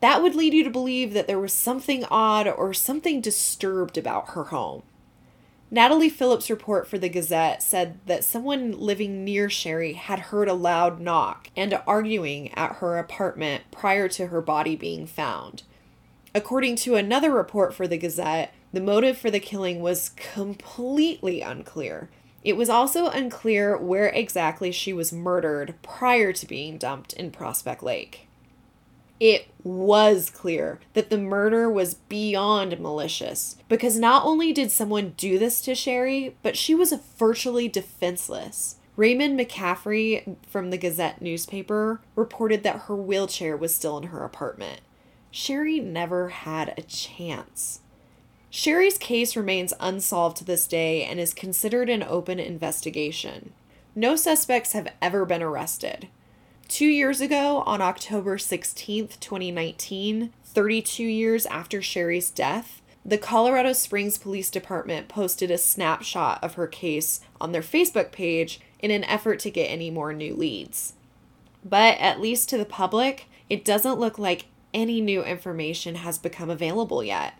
That 0.00 0.22
would 0.22 0.34
lead 0.34 0.52
you 0.52 0.64
to 0.64 0.70
believe 0.70 1.12
that 1.12 1.26
there 1.26 1.38
was 1.38 1.52
something 1.52 2.04
odd 2.10 2.48
or 2.48 2.74
something 2.74 3.20
disturbed 3.20 3.96
about 3.96 4.30
her 4.30 4.44
home. 4.44 4.82
Natalie 5.70 6.10
Phillips' 6.10 6.50
report 6.50 6.86
for 6.86 6.98
the 6.98 7.08
Gazette 7.08 7.62
said 7.62 7.98
that 8.06 8.24
someone 8.24 8.72
living 8.72 9.24
near 9.24 9.48
Sherry 9.50 9.94
had 9.94 10.18
heard 10.18 10.48
a 10.48 10.54
loud 10.54 11.00
knock 11.00 11.48
and 11.56 11.80
arguing 11.86 12.52
at 12.54 12.76
her 12.76 12.98
apartment 12.98 13.64
prior 13.70 14.08
to 14.08 14.28
her 14.28 14.40
body 14.40 14.76
being 14.76 15.06
found. 15.06 15.62
According 16.34 16.76
to 16.76 16.96
another 16.96 17.30
report 17.30 17.74
for 17.74 17.86
the 17.86 17.98
Gazette, 17.98 18.52
the 18.72 18.80
motive 18.80 19.18
for 19.18 19.30
the 19.30 19.40
killing 19.40 19.80
was 19.80 20.10
completely 20.10 21.40
unclear. 21.40 22.10
It 22.44 22.56
was 22.56 22.68
also 22.68 23.08
unclear 23.08 23.76
where 23.76 24.08
exactly 24.08 24.70
she 24.70 24.92
was 24.92 25.12
murdered 25.12 25.74
prior 25.82 26.32
to 26.32 26.46
being 26.46 26.78
dumped 26.78 27.14
in 27.14 27.30
Prospect 27.30 27.82
Lake 27.82 28.28
it 29.20 29.48
was 29.62 30.28
clear 30.28 30.80
that 30.92 31.08
the 31.08 31.18
murder 31.18 31.70
was 31.70 31.94
beyond 31.94 32.78
malicious 32.80 33.56
because 33.68 33.98
not 33.98 34.24
only 34.24 34.52
did 34.52 34.70
someone 34.70 35.14
do 35.16 35.38
this 35.38 35.60
to 35.62 35.74
Sherry, 35.74 36.36
but 36.42 36.56
she 36.56 36.74
was 36.74 36.92
virtually 37.16 37.68
defenseless. 37.68 38.76
Raymond 38.96 39.38
McCaffrey 39.38 40.36
from 40.46 40.70
the 40.70 40.76
Gazette 40.78 41.22
newspaper 41.22 42.00
reported 42.14 42.62
that 42.62 42.82
her 42.82 42.94
wheelchair 42.94 43.56
was 43.56 43.74
still 43.74 43.96
in 43.98 44.04
her 44.04 44.24
apartment. 44.24 44.80
Sherry 45.30 45.80
never 45.80 46.28
had 46.28 46.74
a 46.76 46.82
chance. 46.82 47.80
Sherry's 48.56 48.98
case 48.98 49.34
remains 49.34 49.74
unsolved 49.80 50.36
to 50.36 50.44
this 50.44 50.68
day 50.68 51.02
and 51.02 51.18
is 51.18 51.34
considered 51.34 51.90
an 51.90 52.04
open 52.04 52.38
investigation. 52.38 53.52
No 53.96 54.14
suspects 54.14 54.74
have 54.74 54.86
ever 55.02 55.26
been 55.26 55.42
arrested. 55.42 56.06
Two 56.68 56.86
years 56.86 57.20
ago, 57.20 57.64
on 57.66 57.82
October 57.82 58.38
16th, 58.38 59.18
2019, 59.18 60.32
32 60.44 61.02
years 61.02 61.46
after 61.46 61.82
Sherry's 61.82 62.30
death, 62.30 62.80
the 63.04 63.18
Colorado 63.18 63.72
Springs 63.72 64.18
Police 64.18 64.50
Department 64.50 65.08
posted 65.08 65.50
a 65.50 65.58
snapshot 65.58 66.38
of 66.40 66.54
her 66.54 66.68
case 66.68 67.22
on 67.40 67.50
their 67.50 67.60
Facebook 67.60 68.12
page 68.12 68.60
in 68.78 68.92
an 68.92 69.02
effort 69.02 69.40
to 69.40 69.50
get 69.50 69.66
any 69.66 69.90
more 69.90 70.12
new 70.12 70.32
leads. 70.32 70.92
But 71.64 71.98
at 71.98 72.20
least 72.20 72.48
to 72.50 72.56
the 72.56 72.64
public, 72.64 73.26
it 73.50 73.64
doesn't 73.64 73.98
look 73.98 74.16
like 74.16 74.46
any 74.72 75.00
new 75.00 75.24
information 75.24 75.96
has 75.96 76.18
become 76.18 76.50
available 76.50 77.02
yet. 77.02 77.34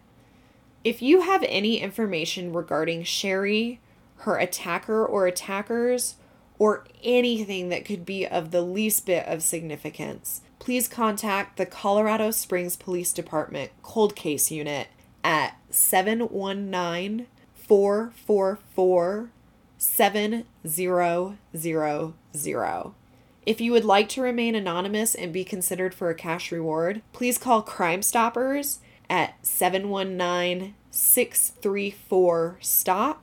If 0.84 1.00
you 1.00 1.22
have 1.22 1.42
any 1.48 1.80
information 1.80 2.52
regarding 2.52 3.04
Sherry, 3.04 3.80
her 4.18 4.36
attacker 4.36 5.04
or 5.04 5.26
attackers, 5.26 6.16
or 6.58 6.84
anything 7.02 7.70
that 7.70 7.86
could 7.86 8.04
be 8.04 8.26
of 8.26 8.50
the 8.50 8.60
least 8.60 9.06
bit 9.06 9.26
of 9.26 9.42
significance, 9.42 10.42
please 10.58 10.86
contact 10.86 11.56
the 11.56 11.64
Colorado 11.64 12.30
Springs 12.30 12.76
Police 12.76 13.14
Department 13.14 13.70
Cold 13.82 14.14
Case 14.14 14.50
Unit 14.50 14.88
at 15.24 15.56
719 15.70 17.28
444 17.54 19.30
7000. 19.78 20.46
If 23.46 23.60
you 23.60 23.72
would 23.72 23.84
like 23.84 24.08
to 24.10 24.22
remain 24.22 24.54
anonymous 24.54 25.14
and 25.14 25.32
be 25.32 25.44
considered 25.44 25.94
for 25.94 26.10
a 26.10 26.14
cash 26.14 26.52
reward, 26.52 27.02
please 27.12 27.38
call 27.38 27.62
Crime 27.62 28.02
Stoppers 28.02 28.80
at 29.14 29.46
719 29.46 30.74
634 30.90 32.58
STOP, 32.60 33.22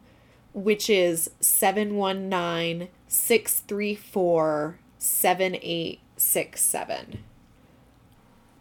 which 0.53 0.89
is 0.89 1.29
719 1.41 2.87
634 3.09 4.79
7867. 4.97 7.23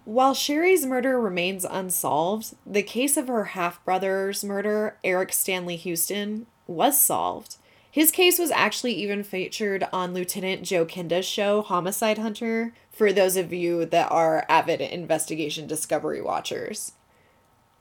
While 0.05 0.35
Sherry's 0.35 0.85
murder 0.85 1.21
remains 1.21 1.65
unsolved, 1.65 2.57
the 2.67 2.83
case 2.83 3.17
of 3.17 3.29
her 3.29 3.45
half 3.45 3.85
brother's 3.85 4.43
murder, 4.43 4.99
Eric 5.05 5.33
Stanley 5.33 5.77
Houston, 5.77 6.47
was 6.67 7.01
solved. 7.01 7.59
His 7.93 8.11
case 8.11 8.41
was 8.41 8.51
actually 8.51 8.95
even 8.95 9.23
featured 9.23 9.87
on 9.93 10.15
Lieutenant 10.15 10.65
Joe 10.65 10.85
Kenda's 10.85 11.27
show, 11.27 11.63
Homicide 11.63 12.19
Hunter, 12.19 12.75
for 12.91 13.13
those 13.13 13.37
of 13.37 13.53
you 13.53 13.87
that 13.87 14.11
are 14.11 14.45
avid 14.49 14.81
investigation 14.81 15.69
discovery 15.69 16.21
watchers. 16.21 16.95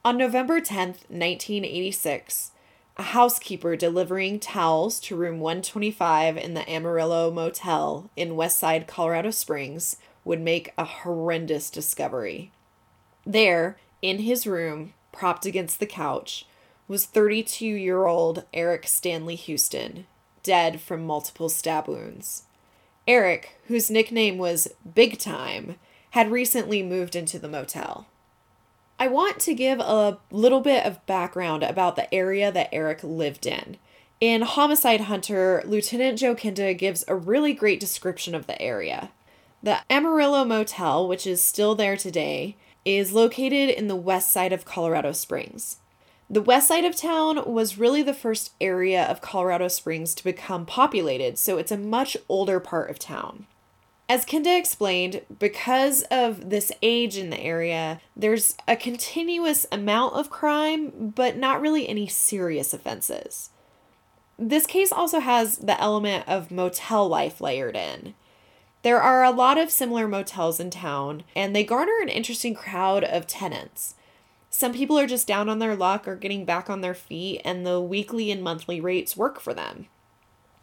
On 0.06 0.16
November 0.16 0.62
10th, 0.62 1.04
1986, 1.10 2.52
a 2.96 3.04
housekeeper 3.04 3.76
delivering 3.76 4.40
towels 4.40 4.98
to 5.02 5.16
room 5.16 5.42
125 5.42 6.38
in 6.38 6.54
the 6.54 6.70
Amarillo 6.70 7.30
Motel 7.30 8.10
in 8.16 8.38
Westside, 8.38 8.88
Colorado 8.88 9.30
Springs, 9.30 9.98
would 10.24 10.40
make 10.40 10.72
a 10.78 10.86
horrendous 10.86 11.70
discovery. 11.70 12.54
There, 13.26 13.78
in 14.02 14.20
his 14.20 14.48
room, 14.48 14.94
propped 15.12 15.46
against 15.46 15.82
the 15.82 15.86
couch, 15.86 16.46
was 16.88 17.06
32 17.06 17.66
year 17.66 18.06
old 18.06 18.46
Eric 18.54 18.88
Stanley 18.88 19.36
Houston, 19.36 20.08
dead 20.44 20.80
from 20.80 21.06
multiple 21.06 21.50
stab 21.50 21.90
wounds. 21.90 22.44
Eric, 23.06 23.60
whose 23.68 23.92
nickname 23.92 24.38
was 24.38 24.70
Big 24.96 25.20
Time, 25.20 25.76
had 26.12 26.32
recently 26.32 26.82
moved 26.82 27.18
into 27.18 27.38
the 27.38 27.50
motel. 27.50 28.08
I 29.02 29.08
want 29.08 29.40
to 29.40 29.54
give 29.54 29.80
a 29.80 30.20
little 30.30 30.60
bit 30.60 30.86
of 30.86 31.06
background 31.06 31.64
about 31.64 31.96
the 31.96 32.14
area 32.14 32.52
that 32.52 32.68
Eric 32.74 33.00
lived 33.02 33.46
in. 33.46 33.78
In 34.20 34.42
Homicide 34.42 35.02
Hunter, 35.02 35.64
Lieutenant 35.66 36.20
Joe 36.20 36.36
Kenda 36.36 36.78
gives 36.78 37.06
a 37.08 37.16
really 37.16 37.54
great 37.54 37.80
description 37.80 38.36
of 38.36 38.46
the 38.46 38.62
area. 38.62 39.12
The 39.64 39.80
Amarillo 39.90 40.44
Motel, 40.44 41.08
which 41.08 41.26
is 41.26 41.42
still 41.42 41.76
there 41.76 41.96
today, 41.96 42.58
is 42.84 43.14
located 43.14 43.70
in 43.70 43.88
the 43.88 43.96
west 43.96 44.34
side 44.34 44.52
of 44.52 44.66
Colorado 44.66 45.14
Springs. 45.14 45.78
The 46.30 46.42
west 46.42 46.68
side 46.68 46.84
of 46.84 46.98
town 46.98 47.42
was 47.46 47.78
really 47.78 48.04
the 48.04 48.14
first 48.14 48.52
area 48.60 49.06
of 49.06 49.22
Colorado 49.22 49.70
Springs 49.70 50.14
to 50.16 50.24
become 50.26 50.66
populated, 50.66 51.38
so 51.38 51.58
it's 51.58 51.72
a 51.72 51.78
much 51.78 52.18
older 52.28 52.60
part 52.60 52.90
of 52.90 53.00
town. 53.00 53.48
As 54.10 54.26
Kenda 54.26 54.58
explained, 54.58 55.22
because 55.38 56.02
of 56.10 56.50
this 56.50 56.72
age 56.82 57.16
in 57.16 57.30
the 57.30 57.40
area, 57.40 58.02
there's 58.16 58.58
a 58.68 58.76
continuous 58.76 59.68
amount 59.72 60.16
of 60.16 60.32
crime, 60.32 61.12
but 61.16 61.38
not 61.38 61.62
really 61.62 61.88
any 61.88 62.08
serious 62.08 62.74
offenses. 62.74 63.52
This 64.40 64.66
case 64.66 64.92
also 64.92 65.20
has 65.20 65.58
the 65.58 65.80
element 65.80 66.28
of 66.28 66.50
motel 66.50 67.08
life 67.08 67.40
layered 67.40 67.76
in. 67.76 68.16
There 68.82 69.00
are 69.00 69.24
a 69.24 69.30
lot 69.30 69.60
of 69.60 69.70
similar 69.70 70.08
motels 70.08 70.60
in 70.60 70.72
town, 70.72 71.22
and 71.36 71.56
they 71.56 71.64
garner 71.64 72.02
an 72.02 72.10
interesting 72.10 72.56
crowd 72.56 73.04
of 73.04 73.28
tenants. 73.28 73.94
Some 74.50 74.74
people 74.74 74.98
are 74.98 75.06
just 75.06 75.28
down 75.28 75.50
on 75.50 75.60
their 75.60 75.76
luck 75.76 76.08
or 76.08 76.16
getting 76.16 76.46
back 76.46 76.68
on 76.68 76.82
their 76.82 76.96
feet, 76.96 77.42
and 77.46 77.64
the 77.64 77.80
weekly 77.80 78.32
and 78.32 78.42
monthly 78.42 78.82
rates 78.82 79.16
work 79.16 79.40
for 79.40 79.54
them. 79.54 79.86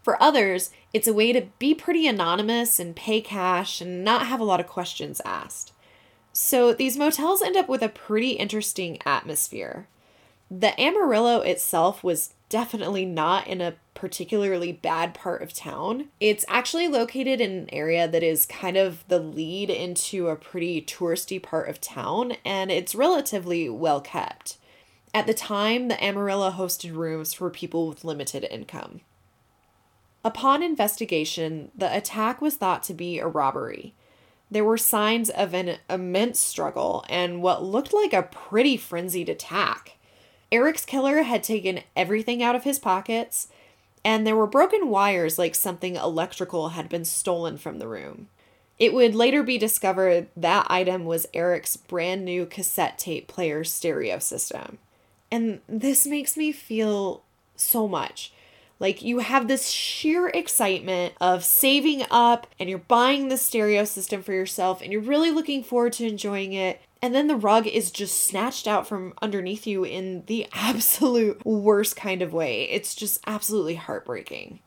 For 0.06 0.22
others, 0.22 0.70
it's 0.92 1.08
a 1.08 1.12
way 1.12 1.32
to 1.32 1.48
be 1.58 1.75
pretty 1.75 2.06
anonymous 2.06 2.78
and 2.78 2.94
pay 2.94 3.20
cash 3.20 3.80
and 3.80 4.04
not 4.04 4.28
have 4.28 4.38
a 4.38 4.44
lot 4.44 4.60
of 4.60 4.68
questions 4.68 5.20
asked. 5.25 5.72
So 6.32 6.72
these 6.72 6.96
motels 6.96 7.42
end 7.42 7.56
up 7.56 7.68
with 7.68 7.82
a 7.82 7.88
pretty 7.88 8.30
interesting 8.30 8.98
atmosphere. 9.04 9.88
The 10.48 10.80
Amarillo 10.80 11.40
itself 11.40 12.04
was 12.04 12.34
definitely 12.48 13.04
not 13.04 13.48
in 13.48 13.60
a 13.60 13.75
particularly 13.94 14.70
bad 14.70 15.12
part 15.12 15.42
of 15.42 15.52
town. 15.52 16.06
It's 16.20 16.44
actually 16.48 16.86
located 16.86 17.40
in 17.40 17.50
an 17.50 17.68
area 17.72 18.06
that 18.06 18.22
is 18.22 18.46
kind 18.46 18.76
of 18.76 19.02
the 19.08 19.18
lead 19.18 19.70
into 19.70 20.28
a 20.28 20.36
pretty 20.36 20.80
touristy 20.82 21.42
part 21.42 21.68
of 21.68 21.80
town, 21.80 22.34
and 22.44 22.70
it's 22.70 22.94
relatively 22.94 23.68
well 23.68 24.00
kept. 24.00 24.58
At 25.12 25.26
the 25.26 25.34
time, 25.34 25.88
the 25.88 26.00
Amarillo 26.00 26.52
hosted 26.52 26.94
rooms 26.94 27.34
for 27.34 27.50
people 27.50 27.88
with 27.88 28.04
limited 28.04 28.46
income. 28.48 29.00
Upon 30.26 30.61
investigation, 30.61 31.71
the 31.73 31.97
attack 31.97 32.42
was 32.42 32.56
thought 32.56 32.83
to 32.83 32.95
be 32.95 33.21
a 33.21 33.28
robbery. 33.28 33.95
There 34.50 34.64
were 34.64 34.76
signs 34.76 35.30
of 35.30 35.54
an 35.54 35.76
immense 35.88 36.40
struggle 36.40 37.04
and 37.09 37.40
what 37.42 37.62
looked 37.62 37.95
like 37.95 38.12
a 38.12 38.25
pretty 38.25 38.76
frenzied 38.76 39.28
attack. 39.28 39.99
Eric's 40.50 40.85
killer 40.85 41.23
had 41.23 41.45
taken 41.45 41.85
everything 41.95 42.42
out 42.42 42.56
of 42.56 42.64
his 42.64 42.80
pockets, 42.80 43.47
and 44.04 44.26
there 44.26 44.35
were 44.35 44.49
broken 44.49 44.88
wires 44.88 45.38
like 45.38 45.54
something 45.54 45.95
electrical 45.95 46.71
had 46.71 46.88
been 46.88 47.04
stolen 47.04 47.56
from 47.56 47.78
the 47.78 47.87
room. 47.87 48.26
It 48.80 48.92
would 48.92 49.14
later 49.14 49.45
be 49.45 49.59
discovered 49.59 50.26
that 50.37 50.66
item 50.68 51.04
was 51.04 51.28
Eric's 51.35 51.76
brand 51.76 52.25
new 52.25 52.47
cassette 52.47 52.99
tape 52.99 53.28
player 53.28 53.62
stereo 53.62 54.18
system. 54.18 54.78
And 55.30 55.61
this 55.68 56.04
makes 56.04 56.37
me 56.37 56.50
feel 56.50 57.23
so 57.54 57.87
much 57.87 58.33
like 58.78 59.02
you 59.02 59.21
have 59.21 59.49
this 59.49 59.71
sheer 59.71 60.28
excitement 60.28 61.14
of 61.21 61.45
saving 61.45 62.04
up 62.11 62.47
and 62.59 62.68
you're 62.68 62.78
buying 62.78 63.28
the 63.28 63.38
stereo 63.38 63.85
system 63.85 64.23
for 64.23 64.33
yourself 64.33 64.83
and 64.83 64.92
you're 64.92 65.00
really 65.00 65.30
looking 65.30 65.62
forward 65.62 65.95
to 65.95 66.06
enjoying 66.06 66.52
it. 66.52 66.80
And 67.00 67.14
then 67.14 67.26
the 67.26 67.37
rug 67.37 67.66
is 67.66 67.90
just 67.90 68.25
snatched 68.25 68.66
out 68.66 68.87
from 68.87 69.14
underneath 69.23 69.66
you 69.66 69.85
in 69.85 70.25
the 70.26 70.47
absolute 70.52 71.45
worst 71.45 71.97
kind 71.97 72.23
of 72.23 72.33
way. 72.33 72.64
It's 72.64 72.95
just 72.95 73.21
absolutely 73.26 73.76
heartbreaking. 73.76 74.61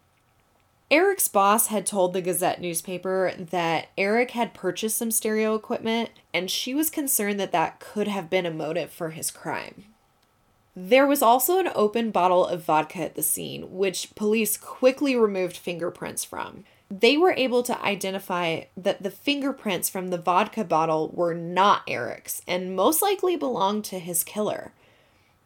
Eric's 0.92 1.28
boss 1.28 1.68
had 1.68 1.86
told 1.86 2.14
the 2.14 2.22
Gazette 2.22 2.60
newspaper 2.60 3.32
that 3.38 3.90
Eric 3.96 4.32
had 4.32 4.56
purchased 4.56 4.98
some 4.98 5.12
stereo 5.12 5.54
equipment, 5.54 6.10
and 6.34 6.50
she 6.50 6.74
was 6.74 6.90
concerned 6.90 7.40
that 7.40 7.52
that 7.52 7.80
could 7.80 8.08
have 8.08 8.28
been 8.28 8.48
a 8.48 8.52
motive 8.52 8.90
for 8.90 9.12
his 9.12 9.30
crime. 9.30 9.86
There 10.82 11.06
was 11.06 11.22
also 11.22 11.60
an 11.60 11.70
open 11.76 12.10
bottle 12.10 12.46
of 12.46 12.64
vodka 12.64 13.00
at 13.00 13.16
the 13.16 13.22
scene, 13.22 13.76
which 13.76 14.16
police 14.16 14.56
quickly 14.56 15.14
removed 15.14 15.58
fingerprints 15.58 16.24
from. 16.24 16.64
They 16.90 17.18
were 17.18 17.34
able 17.34 17.64
to 17.64 17.84
identify 17.84 18.64
that 18.78 19.04
the 19.04 19.12
fingerprints 19.12 19.90
from 19.90 20.08
the 20.08 20.18
vodka 20.18 20.64
bottle 20.64 21.10
were 21.14 21.34
not 21.34 21.82
Eric's 21.86 22.42
and 22.48 22.78
most 22.78 23.02
likely 23.02 23.36
belonged 23.36 23.84
to 23.86 24.00
his 24.00 24.24
killer. 24.24 24.72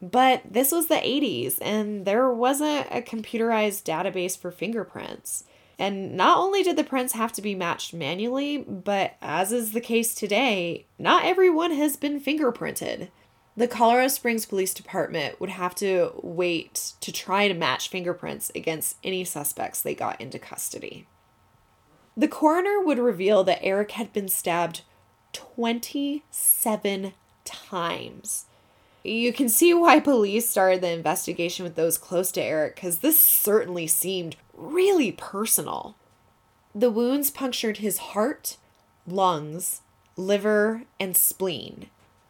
But 0.03 0.43
this 0.47 0.71
was 0.71 0.85
the 0.85 0.95
80s 0.95 1.57
and 1.61 2.05
there 2.05 2.29
wasn't 2.29 2.85
a 2.91 3.01
computerized 3.01 3.85
database 3.85 4.37
for 4.37 4.51
fingerprints. 4.51 5.45
And 5.79 6.15
not 6.15 6.37
only 6.37 6.61
did 6.61 6.75
the 6.75 6.83
prints 6.83 7.13
have 7.13 7.33
to 7.33 7.41
be 7.41 7.55
matched 7.55 7.91
manually, 7.91 8.59
but 8.59 9.15
as 9.19 9.51
is 9.51 9.71
the 9.71 9.81
case 9.81 10.13
today, 10.13 10.85
not 10.99 11.25
everyone 11.25 11.71
has 11.71 11.95
been 11.95 12.21
fingerprinted. 12.21 13.07
The 13.55 13.67
Colorado 13.67 14.07
Springs 14.07 14.48
Police 14.48 14.74
Department 14.74 15.39
would 15.39 15.51
have 15.51 15.75
to 15.75 16.12
wait 16.24 16.93
to 17.01 17.12
try 17.12 17.48
to 17.48 17.53
match 17.53 17.88
fingerprints 17.88 18.51
against 18.55 18.98
any 19.03 19.24
suspects 19.24 19.79
they 19.81 19.94
got 19.94 20.20
into 20.20 20.39
custody. 20.39 21.05
The 22.18 22.27
coroner 22.27 22.81
would 22.81 22.98
reveal 22.98 23.44
that 23.44 23.63
Eric 23.63 23.92
had 23.92 24.11
been 24.11 24.27
stabbed 24.27 24.81
27 25.33 27.13
times. 27.46 28.46
You 29.03 29.33
can 29.33 29.50
see 29.50 29.74
why 29.74 30.00
police 30.00 30.50
started 30.50 30.81
the 30.81 30.92
investigation 30.92 31.63
with 31.63 31.75
those 31.75 31.98
close 31.98 32.31
to 32.31 32.42
Eric, 32.42 32.75
because 32.75 33.00
this 33.00 33.20
certainly 33.20 33.85
seemed 33.85 34.35
really 34.53 35.11
personal. 35.11 35.96
The 36.74 36.89
wounds 36.89 37.29
punctured 37.29 37.77
his 37.77 37.98
heart, 38.00 38.57
lungs, 39.05 39.81
liver, 40.16 40.83
and 41.00 41.16
spleen. 41.18 41.89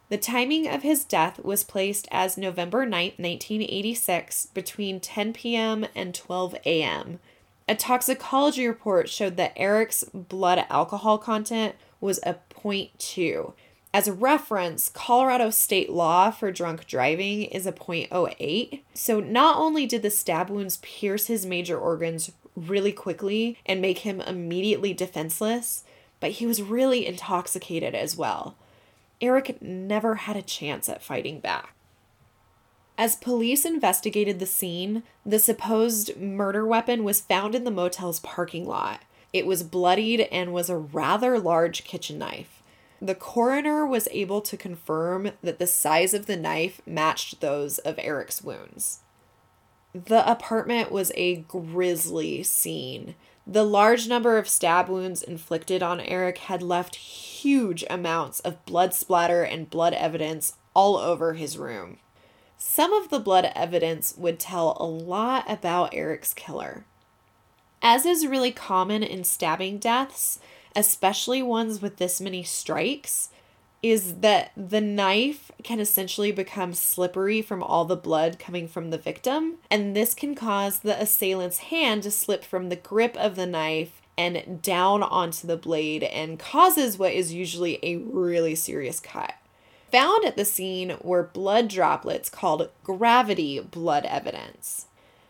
The 0.09 0.17
timing 0.17 0.67
of 0.67 0.83
his 0.83 1.05
death 1.05 1.43
was 1.43 1.63
placed 1.63 2.07
as 2.11 2.37
November 2.37 2.85
9, 2.85 3.13
1986, 3.17 4.47
between 4.47 4.99
10 4.99 5.33
p.m. 5.33 5.85
and 5.95 6.13
12 6.13 6.55
a.m. 6.65 7.19
A 7.67 7.75
toxicology 7.75 8.67
report 8.67 9.09
showed 9.09 9.37
that 9.37 9.53
Eric's 9.55 10.03
blood 10.13 10.65
alcohol 10.69 11.17
content 11.17 11.75
was 12.01 12.19
a 12.23 12.35
0.2. 12.53 13.53
As 13.93 14.07
a 14.07 14.13
reference, 14.13 14.89
Colorado 14.89 15.51
state 15.51 15.89
law 15.89 16.31
for 16.31 16.51
drunk 16.51 16.87
driving 16.87 17.43
is 17.43 17.65
a 17.65 17.71
0.08. 17.71 18.81
So 18.93 19.19
not 19.19 19.57
only 19.57 19.85
did 19.85 20.01
the 20.01 20.09
stab 20.09 20.49
wounds 20.49 20.77
pierce 20.81 21.27
his 21.27 21.45
major 21.45 21.77
organs 21.77 22.31
really 22.55 22.91
quickly 22.91 23.57
and 23.65 23.81
make 23.81 23.99
him 23.99 24.19
immediately 24.21 24.93
defenseless, 24.93 25.83
but 26.19 26.31
he 26.31 26.45
was 26.45 26.61
really 26.61 27.05
intoxicated 27.05 27.93
as 27.95 28.17
well. 28.17 28.55
Eric 29.23 29.61
never 29.61 30.15
had 30.15 30.35
a 30.35 30.41
chance 30.41 30.89
at 30.89 31.01
fighting 31.01 31.39
back. 31.39 31.73
As 32.97 33.15
police 33.15 33.63
investigated 33.63 34.37
the 34.37 34.45
scene, 34.45 35.01
the 35.25 35.39
supposed 35.39 36.17
murder 36.17 36.67
weapon 36.67 37.05
was 37.05 37.21
found 37.21 37.55
in 37.55 37.63
the 37.63 37.71
motel's 37.71 38.19
parking 38.19 38.67
lot. 38.67 39.03
It 39.31 39.47
was 39.47 39.63
bloodied 39.63 40.27
and 40.29 40.53
was 40.53 40.69
a 40.69 40.77
rather 40.77 41.39
large 41.39 41.85
kitchen 41.85 42.19
knife. 42.19 42.61
The 43.01 43.15
coroner 43.15 43.85
was 43.85 44.09
able 44.11 44.41
to 44.41 44.57
confirm 44.57 45.31
that 45.41 45.57
the 45.57 45.67
size 45.67 46.13
of 46.13 46.25
the 46.25 46.37
knife 46.37 46.81
matched 46.85 47.39
those 47.39 47.77
of 47.79 47.97
Eric's 47.99 48.43
wounds. 48.43 48.99
The 49.93 50.29
apartment 50.29 50.91
was 50.91 51.13
a 51.15 51.37
grisly 51.37 52.43
scene. 52.43 53.15
The 53.45 53.63
large 53.63 54.07
number 54.07 54.37
of 54.37 54.47
stab 54.47 54.87
wounds 54.87 55.21
inflicted 55.21 55.83
on 55.83 55.99
Eric 55.99 56.37
had 56.37 56.61
left 56.61 56.95
huge 56.95 57.83
amounts 57.89 58.39
of 58.39 58.65
blood 58.65 58.93
splatter 58.93 59.43
and 59.43 59.69
blood 59.69 59.93
evidence 59.93 60.53
all 60.73 60.95
over 60.97 61.33
his 61.33 61.57
room. 61.57 61.97
Some 62.57 62.93
of 62.93 63.09
the 63.09 63.19
blood 63.19 63.51
evidence 63.53 64.15
would 64.17 64.39
tell 64.39 64.77
a 64.79 64.85
lot 64.85 65.43
about 65.51 65.93
Eric's 65.93 66.33
killer. 66.33 66.85
As 67.81 68.05
is 68.05 68.25
really 68.25 68.51
common 68.51 69.03
in 69.03 69.25
stabbing 69.25 69.77
deaths, 69.77 70.39
especially 70.73 71.43
ones 71.43 71.81
with 71.81 71.97
this 71.97 72.21
many 72.21 72.43
strikes, 72.43 73.29
is 73.83 74.15
that 74.21 74.53
the 74.55 74.79
knife 74.79 75.51
can 75.61 75.81
essentially 75.81 76.31
become 76.31 76.73
slippery 76.73 77.41
from 77.41 77.61
all 77.61 77.83
the 77.83 77.97
blood 77.97 78.39
coming 78.39 78.65
from 78.65 78.89
the 78.89 78.97
victim, 78.97 79.55
and 79.69 79.93
this 79.93 80.13
can 80.13 80.33
cause 80.33 80.79
the 80.79 80.99
assailant's 80.99 81.57
hand 81.57 82.01
to 82.03 82.09
slip 82.09 82.45
from 82.45 82.69
the 82.69 82.77
grip 82.77 83.15
of 83.17 83.35
the 83.35 83.45
knife 83.45 84.01
and 84.17 84.61
down 84.61 85.03
onto 85.03 85.45
the 85.45 85.57
blade 85.57 86.03
and 86.03 86.39
causes 86.39 86.97
what 86.97 87.11
is 87.11 87.33
usually 87.33 87.77
a 87.83 87.97
really 87.97 88.55
serious 88.55 89.01
cut. 89.01 89.33
Found 89.91 90.25
at 90.25 90.37
the 90.37 90.45
scene 90.45 90.95
were 91.01 91.23
blood 91.23 91.67
droplets 91.67 92.29
called 92.29 92.69
gravity 92.83 93.59
blood 93.59 94.05
evidence. 94.05 94.87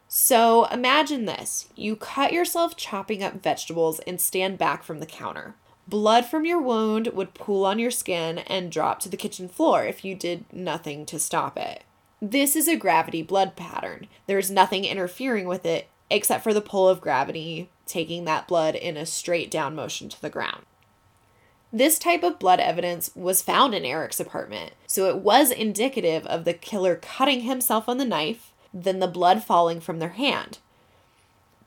So 0.08 0.66
imagine 0.66 1.26
this 1.26 1.70
you 1.76 1.96
cut 1.96 2.32
yourself 2.32 2.78
chopping 2.78 3.24
up 3.24 3.42
vegetables 3.42 4.00
and 4.02 4.22
stand 4.22 4.60
back 4.60 4.84
from 4.84 5.00
the 5.00 5.08
counter. 5.08 5.56
Blood 5.88 6.26
from 6.26 6.46
your 6.46 6.62
wound 6.62 7.08
would 7.08 7.34
pool 7.34 7.66
on 7.66 7.78
your 7.78 7.92
skin 7.92 8.40
and 8.40 8.72
drop 8.72 9.00
to 9.02 9.10
the 9.10 9.18
kitchen 9.18 9.50
floor 9.50 9.84
if 9.84 10.06
you 10.06 10.16
did 10.16 10.46
nothing 10.52 11.06
to 11.08 11.20
stop 11.20 11.58
it. 11.58 11.84
This 12.22 12.56
is 12.56 12.70
a 12.70 12.78
gravity 12.78 13.22
blood 13.22 13.58
pattern. 13.58 14.08
There's 14.26 14.50
nothing 14.50 14.86
interfering 14.86 15.46
with 15.46 15.66
it 15.66 15.90
except 16.10 16.44
for 16.44 16.54
the 16.54 16.62
pull 16.62 16.88
of 16.88 17.02
gravity 17.02 17.70
taking 17.86 18.24
that 18.26 18.48
blood 18.48 18.76
in 18.76 18.96
a 18.96 19.06
straight 19.06 19.52
down 19.52 19.76
motion 19.76 20.08
to 20.08 20.22
the 20.22 20.30
ground. 20.30 20.64
This 21.72 22.00
type 22.00 22.24
of 22.24 22.40
blood 22.40 22.60
evidence 22.60 23.12
was 23.16 23.42
found 23.42 23.74
in 23.74 23.84
Eric's 23.84 24.20
apartment, 24.20 24.74
so 24.88 25.10
it 25.10 25.18
was 25.18 25.52
indicative 25.52 26.26
of 26.28 26.46
the 26.46 26.54
killer 26.54 26.96
cutting 26.96 27.42
himself 27.42 27.90
on 27.90 27.98
the 27.98 28.06
knife, 28.06 28.54
then 28.74 29.00
the 29.00 29.08
blood 29.08 29.44
falling 29.44 29.82
from 29.82 30.00
their 30.00 30.10
hand. 30.10 30.60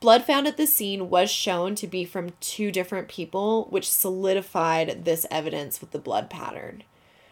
Blood 0.01 0.25
found 0.25 0.47
at 0.47 0.57
the 0.57 0.67
scene 0.67 1.09
was 1.09 1.31
shown 1.31 1.75
to 1.77 1.87
be 1.87 2.05
from 2.05 2.31
two 2.41 2.71
different 2.71 3.09
people, 3.09 3.67
which 3.71 3.91
solidified 3.91 5.05
this 5.05 5.27
evidence 5.31 5.81
with 5.81 5.93
the 5.93 5.99
blood 5.99 6.29
pattern. 6.29 6.83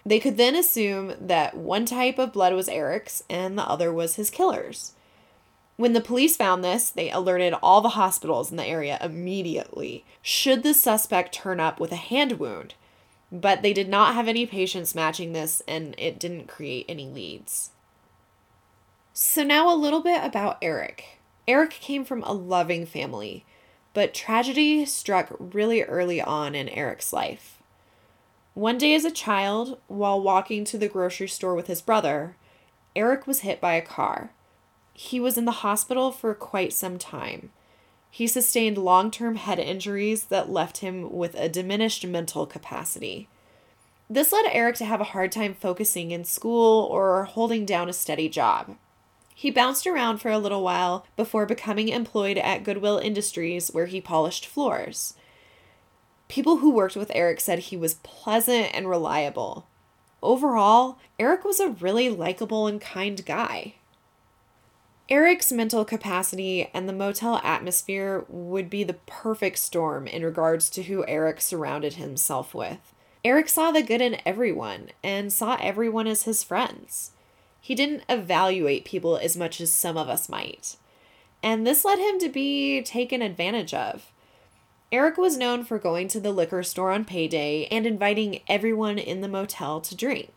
They 0.06 0.18
could 0.20 0.36
then 0.36 0.54
assume 0.54 1.14
that 1.20 1.56
one 1.56 1.86
type 1.86 2.18
of 2.18 2.32
blood 2.32 2.54
was 2.54 2.68
Eric's 2.68 3.22
and 3.28 3.58
the 3.58 3.68
other 3.68 3.92
was 3.92 4.16
his 4.16 4.30
killer's. 4.30 4.92
When 5.76 5.92
the 5.92 6.00
police 6.00 6.36
found 6.36 6.62
this, 6.62 6.90
they 6.90 7.10
alerted 7.10 7.54
all 7.54 7.80
the 7.80 7.90
hospitals 7.90 8.50
in 8.50 8.56
the 8.56 8.66
area 8.66 8.98
immediately 9.00 10.04
should 10.22 10.62
the 10.62 10.72
suspect 10.74 11.34
turn 11.34 11.58
up 11.58 11.80
with 11.80 11.90
a 11.90 11.96
hand 11.96 12.38
wound. 12.38 12.74
But 13.32 13.62
they 13.62 13.72
did 13.72 13.88
not 13.88 14.14
have 14.14 14.28
any 14.28 14.46
patients 14.46 14.94
matching 14.94 15.32
this 15.32 15.62
and 15.66 15.94
it 15.98 16.20
didn't 16.20 16.46
create 16.46 16.86
any 16.88 17.08
leads. 17.08 17.70
So, 19.12 19.42
now 19.42 19.72
a 19.72 19.76
little 19.76 20.00
bit 20.00 20.22
about 20.22 20.58
Eric. 20.62 21.13
Eric 21.46 21.70
came 21.70 22.04
from 22.04 22.22
a 22.22 22.32
loving 22.32 22.86
family, 22.86 23.44
but 23.92 24.14
tragedy 24.14 24.84
struck 24.86 25.34
really 25.38 25.82
early 25.82 26.20
on 26.20 26.54
in 26.54 26.68
Eric's 26.68 27.12
life. 27.12 27.62
One 28.54 28.78
day 28.78 28.94
as 28.94 29.04
a 29.04 29.10
child, 29.10 29.78
while 29.88 30.20
walking 30.20 30.64
to 30.66 30.78
the 30.78 30.88
grocery 30.88 31.28
store 31.28 31.54
with 31.54 31.66
his 31.66 31.82
brother, 31.82 32.36
Eric 32.96 33.26
was 33.26 33.40
hit 33.40 33.60
by 33.60 33.74
a 33.74 33.82
car. 33.82 34.30
He 34.92 35.18
was 35.18 35.36
in 35.36 35.44
the 35.44 35.50
hospital 35.50 36.12
for 36.12 36.34
quite 36.34 36.72
some 36.72 36.98
time. 36.98 37.50
He 38.10 38.28
sustained 38.28 38.78
long 38.78 39.10
term 39.10 39.34
head 39.34 39.58
injuries 39.58 40.26
that 40.26 40.48
left 40.48 40.78
him 40.78 41.12
with 41.12 41.34
a 41.34 41.48
diminished 41.48 42.06
mental 42.06 42.46
capacity. 42.46 43.28
This 44.08 44.32
led 44.32 44.46
Eric 44.52 44.76
to 44.76 44.84
have 44.84 45.00
a 45.00 45.04
hard 45.12 45.32
time 45.32 45.54
focusing 45.54 46.12
in 46.12 46.24
school 46.24 46.84
or 46.84 47.24
holding 47.24 47.66
down 47.66 47.88
a 47.88 47.92
steady 47.92 48.28
job. 48.28 48.76
He 49.34 49.50
bounced 49.50 49.86
around 49.86 50.18
for 50.18 50.30
a 50.30 50.38
little 50.38 50.62
while 50.62 51.06
before 51.16 51.44
becoming 51.44 51.88
employed 51.88 52.38
at 52.38 52.62
Goodwill 52.62 52.98
Industries, 52.98 53.68
where 53.68 53.86
he 53.86 54.00
polished 54.00 54.46
floors. 54.46 55.14
People 56.28 56.58
who 56.58 56.70
worked 56.70 56.96
with 56.96 57.10
Eric 57.14 57.40
said 57.40 57.58
he 57.58 57.76
was 57.76 57.94
pleasant 57.94 58.70
and 58.72 58.88
reliable. 58.88 59.66
Overall, 60.22 60.98
Eric 61.18 61.44
was 61.44 61.60
a 61.60 61.68
really 61.68 62.08
likable 62.08 62.66
and 62.66 62.80
kind 62.80 63.24
guy. 63.26 63.74
Eric's 65.10 65.52
mental 65.52 65.84
capacity 65.84 66.70
and 66.72 66.88
the 66.88 66.92
motel 66.94 67.38
atmosphere 67.44 68.24
would 68.28 68.70
be 68.70 68.84
the 68.84 68.94
perfect 68.94 69.58
storm 69.58 70.06
in 70.06 70.24
regards 70.24 70.70
to 70.70 70.84
who 70.84 71.04
Eric 71.06 71.42
surrounded 71.42 71.94
himself 71.94 72.54
with. 72.54 72.94
Eric 73.22 73.50
saw 73.50 73.70
the 73.70 73.82
good 73.82 74.00
in 74.00 74.16
everyone 74.24 74.90
and 75.02 75.30
saw 75.30 75.58
everyone 75.60 76.06
as 76.06 76.22
his 76.22 76.42
friends. 76.42 77.10
He 77.64 77.74
didn't 77.74 78.04
evaluate 78.10 78.84
people 78.84 79.16
as 79.16 79.38
much 79.38 79.58
as 79.58 79.72
some 79.72 79.96
of 79.96 80.06
us 80.06 80.28
might. 80.28 80.76
And 81.42 81.66
this 81.66 81.82
led 81.82 81.98
him 81.98 82.18
to 82.18 82.28
be 82.28 82.82
taken 82.82 83.22
advantage 83.22 83.72
of. 83.72 84.12
Eric 84.92 85.16
was 85.16 85.38
known 85.38 85.64
for 85.64 85.78
going 85.78 86.08
to 86.08 86.20
the 86.20 86.30
liquor 86.30 86.62
store 86.62 86.90
on 86.90 87.06
payday 87.06 87.66
and 87.70 87.86
inviting 87.86 88.42
everyone 88.48 88.98
in 88.98 89.22
the 89.22 89.28
motel 89.28 89.80
to 89.80 89.96
drink. 89.96 90.30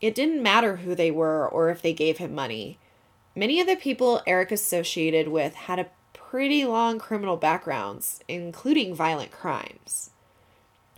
It 0.00 0.16
didn't 0.16 0.42
matter 0.42 0.78
who 0.78 0.96
they 0.96 1.12
were 1.12 1.46
or 1.46 1.70
if 1.70 1.80
they 1.82 1.92
gave 1.92 2.18
him 2.18 2.34
money. 2.34 2.80
Many 3.36 3.60
of 3.60 3.68
the 3.68 3.76
people 3.76 4.20
Eric 4.26 4.50
associated 4.50 5.28
with 5.28 5.54
had 5.54 5.78
a 5.78 5.90
pretty 6.14 6.64
long 6.64 6.98
criminal 6.98 7.36
backgrounds, 7.36 8.24
including 8.26 8.92
violent 8.92 9.30
crimes. 9.30 10.10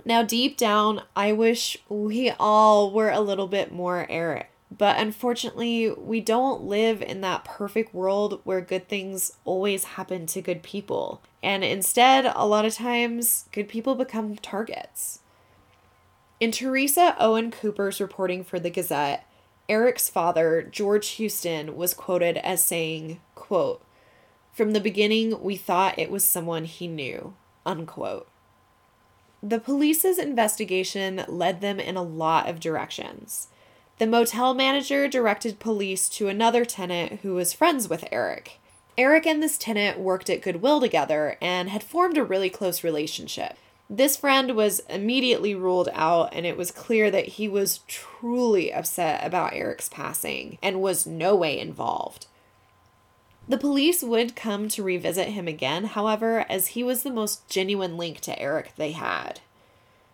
Now, 0.02 0.22
deep 0.22 0.56
down, 0.56 1.02
I 1.14 1.32
wish 1.32 1.76
we 1.90 2.30
all 2.40 2.90
were 2.90 3.10
a 3.10 3.20
little 3.20 3.48
bit 3.48 3.70
more 3.70 4.06
Eric. 4.08 4.50
But 4.70 4.98
unfortunately, 4.98 5.90
we 5.90 6.20
don't 6.20 6.64
live 6.64 7.00
in 7.00 7.22
that 7.22 7.44
perfect 7.44 7.94
world 7.94 8.40
where 8.44 8.60
good 8.60 8.88
things 8.88 9.32
always 9.44 9.84
happen 9.84 10.26
to 10.26 10.42
good 10.42 10.62
people. 10.62 11.22
And 11.42 11.64
instead, 11.64 12.30
a 12.34 12.46
lot 12.46 12.66
of 12.66 12.74
times, 12.74 13.46
good 13.50 13.68
people 13.68 13.94
become 13.94 14.36
targets. 14.36 15.20
In 16.38 16.52
Teresa 16.52 17.16
Owen 17.18 17.50
Cooper's 17.50 18.00
reporting 18.00 18.44
for 18.44 18.60
the 18.60 18.70
Gazette, 18.70 19.26
Eric's 19.68 20.08
father, 20.08 20.62
George 20.62 21.08
Houston, 21.10 21.76
was 21.76 21.94
quoted 21.94 22.36
as 22.38 22.62
saying, 22.62 23.20
quote, 23.34 23.82
From 24.52 24.72
the 24.72 24.80
beginning, 24.80 25.42
we 25.42 25.56
thought 25.56 25.98
it 25.98 26.10
was 26.10 26.24
someone 26.24 26.64
he 26.64 26.86
knew, 26.86 27.34
unquote. 27.66 28.28
The 29.42 29.60
police's 29.60 30.18
investigation 30.18 31.24
led 31.28 31.60
them 31.60 31.78
in 31.78 31.96
a 31.96 32.02
lot 32.02 32.48
of 32.48 32.60
directions. 32.60 33.48
The 33.98 34.06
motel 34.06 34.54
manager 34.54 35.08
directed 35.08 35.58
police 35.58 36.08
to 36.10 36.28
another 36.28 36.64
tenant 36.64 37.20
who 37.22 37.34
was 37.34 37.52
friends 37.52 37.88
with 37.88 38.04
Eric. 38.12 38.60
Eric 38.96 39.26
and 39.26 39.42
this 39.42 39.58
tenant 39.58 39.98
worked 39.98 40.30
at 40.30 40.40
Goodwill 40.40 40.80
together 40.80 41.36
and 41.40 41.68
had 41.68 41.82
formed 41.82 42.16
a 42.16 42.22
really 42.22 42.48
close 42.48 42.84
relationship. 42.84 43.56
This 43.90 44.16
friend 44.16 44.54
was 44.54 44.80
immediately 44.90 45.54
ruled 45.54 45.88
out, 45.94 46.32
and 46.32 46.46
it 46.46 46.56
was 46.56 46.70
clear 46.70 47.10
that 47.10 47.26
he 47.26 47.48
was 47.48 47.80
truly 47.88 48.72
upset 48.72 49.24
about 49.26 49.54
Eric's 49.54 49.88
passing 49.88 50.58
and 50.62 50.80
was 50.80 51.06
no 51.06 51.34
way 51.34 51.58
involved. 51.58 52.26
The 53.48 53.58
police 53.58 54.02
would 54.02 54.36
come 54.36 54.68
to 54.68 54.82
revisit 54.82 55.28
him 55.28 55.48
again, 55.48 55.84
however, 55.84 56.44
as 56.48 56.68
he 56.68 56.84
was 56.84 57.02
the 57.02 57.10
most 57.10 57.48
genuine 57.48 57.96
link 57.96 58.20
to 58.20 58.38
Eric 58.38 58.72
they 58.76 58.92
had. 58.92 59.40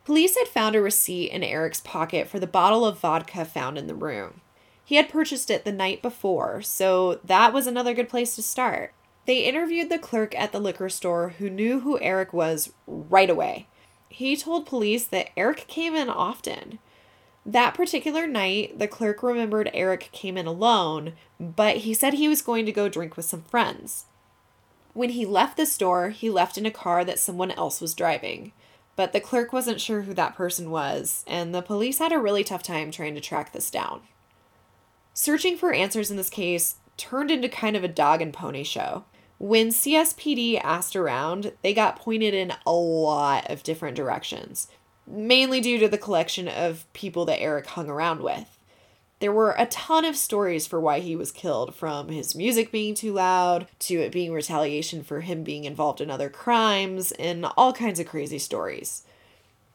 Police 0.05 0.37
had 0.37 0.49
found 0.49 0.77
a 0.77 0.83
receipt 0.83 1.31
in 1.31 1.43
Eric's 1.43 1.81
pocket 1.81 2.29
for 2.29 2.39
the 2.39 2.47
bottle 2.47 2.85
of 2.85 2.99
vodka 2.99 3.45
found 3.45 3.79
in 3.79 3.87
the 3.87 3.95
room. 3.95 4.43
He 4.85 4.97
had 4.97 5.09
purchased 5.09 5.51
it 5.51 5.65
the 5.65 5.73
night 5.73 6.03
before, 6.03 6.61
so 6.61 7.21
that 7.25 7.55
was 7.55 7.67
another 7.67 7.95
good 7.95 8.11
place 8.11 8.35
to 8.37 8.43
start. 8.43 8.93
They 9.27 9.45
interviewed 9.45 9.89
the 9.89 9.99
clerk 9.99 10.39
at 10.39 10.53
the 10.53 10.61
liquor 10.61 10.91
store 10.91 11.31
who 11.39 11.49
knew 11.49 11.81
who 11.81 11.99
Eric 12.01 12.35
was 12.35 12.73
right 12.87 13.31
away. 13.31 13.67
He 14.11 14.37
told 14.37 14.67
police 14.67 15.07
that 15.07 15.31
Eric 15.37 15.65
came 15.67 15.95
in 15.95 16.11
often. 16.11 16.79
That 17.47 17.75
particular 17.75 18.27
night, 18.27 18.79
the 18.79 18.89
clerk 18.89 19.23
remembered 19.23 19.71
Eric 19.73 20.11
came 20.13 20.37
in 20.37 20.47
alone, 20.47 21.15
but 21.41 21.79
he 21.79 21.95
said 21.95 22.15
he 22.15 22.29
was 22.29 22.43
going 22.43 22.67
to 22.67 22.73
go 22.73 22.91
drink 22.91 23.17
with 23.17 23.25
some 23.25 23.43
friends. 23.43 24.05
When 24.93 25.11
he 25.11 25.25
left 25.25 25.57
the 25.57 25.67
store, 25.67 26.11
he 26.11 26.29
left 26.29 26.59
in 26.59 26.67
a 26.67 26.71
car 26.71 27.05
that 27.05 27.19
someone 27.19 27.51
else 27.53 27.81
was 27.81 27.95
driving. 27.95 28.53
But 28.97 29.13
the 29.13 29.21
clerk 29.21 29.53
wasn't 29.53 29.81
sure 29.81 30.03
who 30.03 30.15
that 30.15 30.37
person 30.37 30.71
was, 30.71 31.25
and 31.27 31.55
the 31.55 31.63
police 31.63 31.99
had 31.99 32.13
a 32.13 32.19
really 32.19 32.45
tough 32.45 32.63
time 32.63 32.91
trying 32.91 33.15
to 33.15 33.21
track 33.21 33.53
this 33.53 33.71
down. 33.71 34.03
Searching 35.13 35.57
for 35.57 35.73
answers 35.73 36.11
in 36.11 36.17
this 36.17 36.31
case 36.31 36.77
turned 36.97 37.31
into 37.31 37.49
kind 37.49 37.77
of 37.77 37.85
a 37.85 37.89
dog 37.89 38.23
and 38.23 38.33
pony 38.33 38.63
show. 38.63 39.05
When 39.39 39.69
CSPD 39.69 40.61
asked 40.63 40.95
around, 40.95 41.53
they 41.63 41.75
got 41.75 41.99
pointed 41.99 42.35
in 42.35 42.53
a 42.65 42.73
lot 42.73 43.51
of 43.51 43.65
different 43.65 43.97
directions, 43.97 44.69
mainly 45.07 45.61
due 45.61 45.79
to 45.79 45.89
the 45.89 45.99
collection 45.99 46.47
of 46.49 46.91
people 46.93 47.25
that 47.25 47.41
Eric 47.41 47.67
hung 47.67 47.89
around 47.89 48.21
with. 48.21 48.54
There 49.25 49.33
were 49.33 49.55
a 49.57 49.65
ton 49.65 50.05
of 50.05 50.19
stories 50.19 50.67
for 50.67 50.79
why 50.79 51.01
he 51.01 51.17
was 51.17 51.33
killed, 51.33 51.75
from 51.75 52.09
his 52.09 52.35
music 52.35 52.71
being 52.71 52.95
too 52.95 53.15
loud 53.15 53.67
to 53.79 53.95
it 53.95 54.13
being 54.13 54.35
retaliation 54.35 55.03
for 55.03 55.23
him 55.23 55.43
being 55.43 55.65
involved 55.65 56.03
in 56.03 56.11
other 56.11 56.29
crimes, 56.29 57.11
and 57.13 57.47
all 57.57 57.73
kinds 57.73 57.99
of 57.99 58.07
crazy 58.07 58.39
stories. 58.39 59.05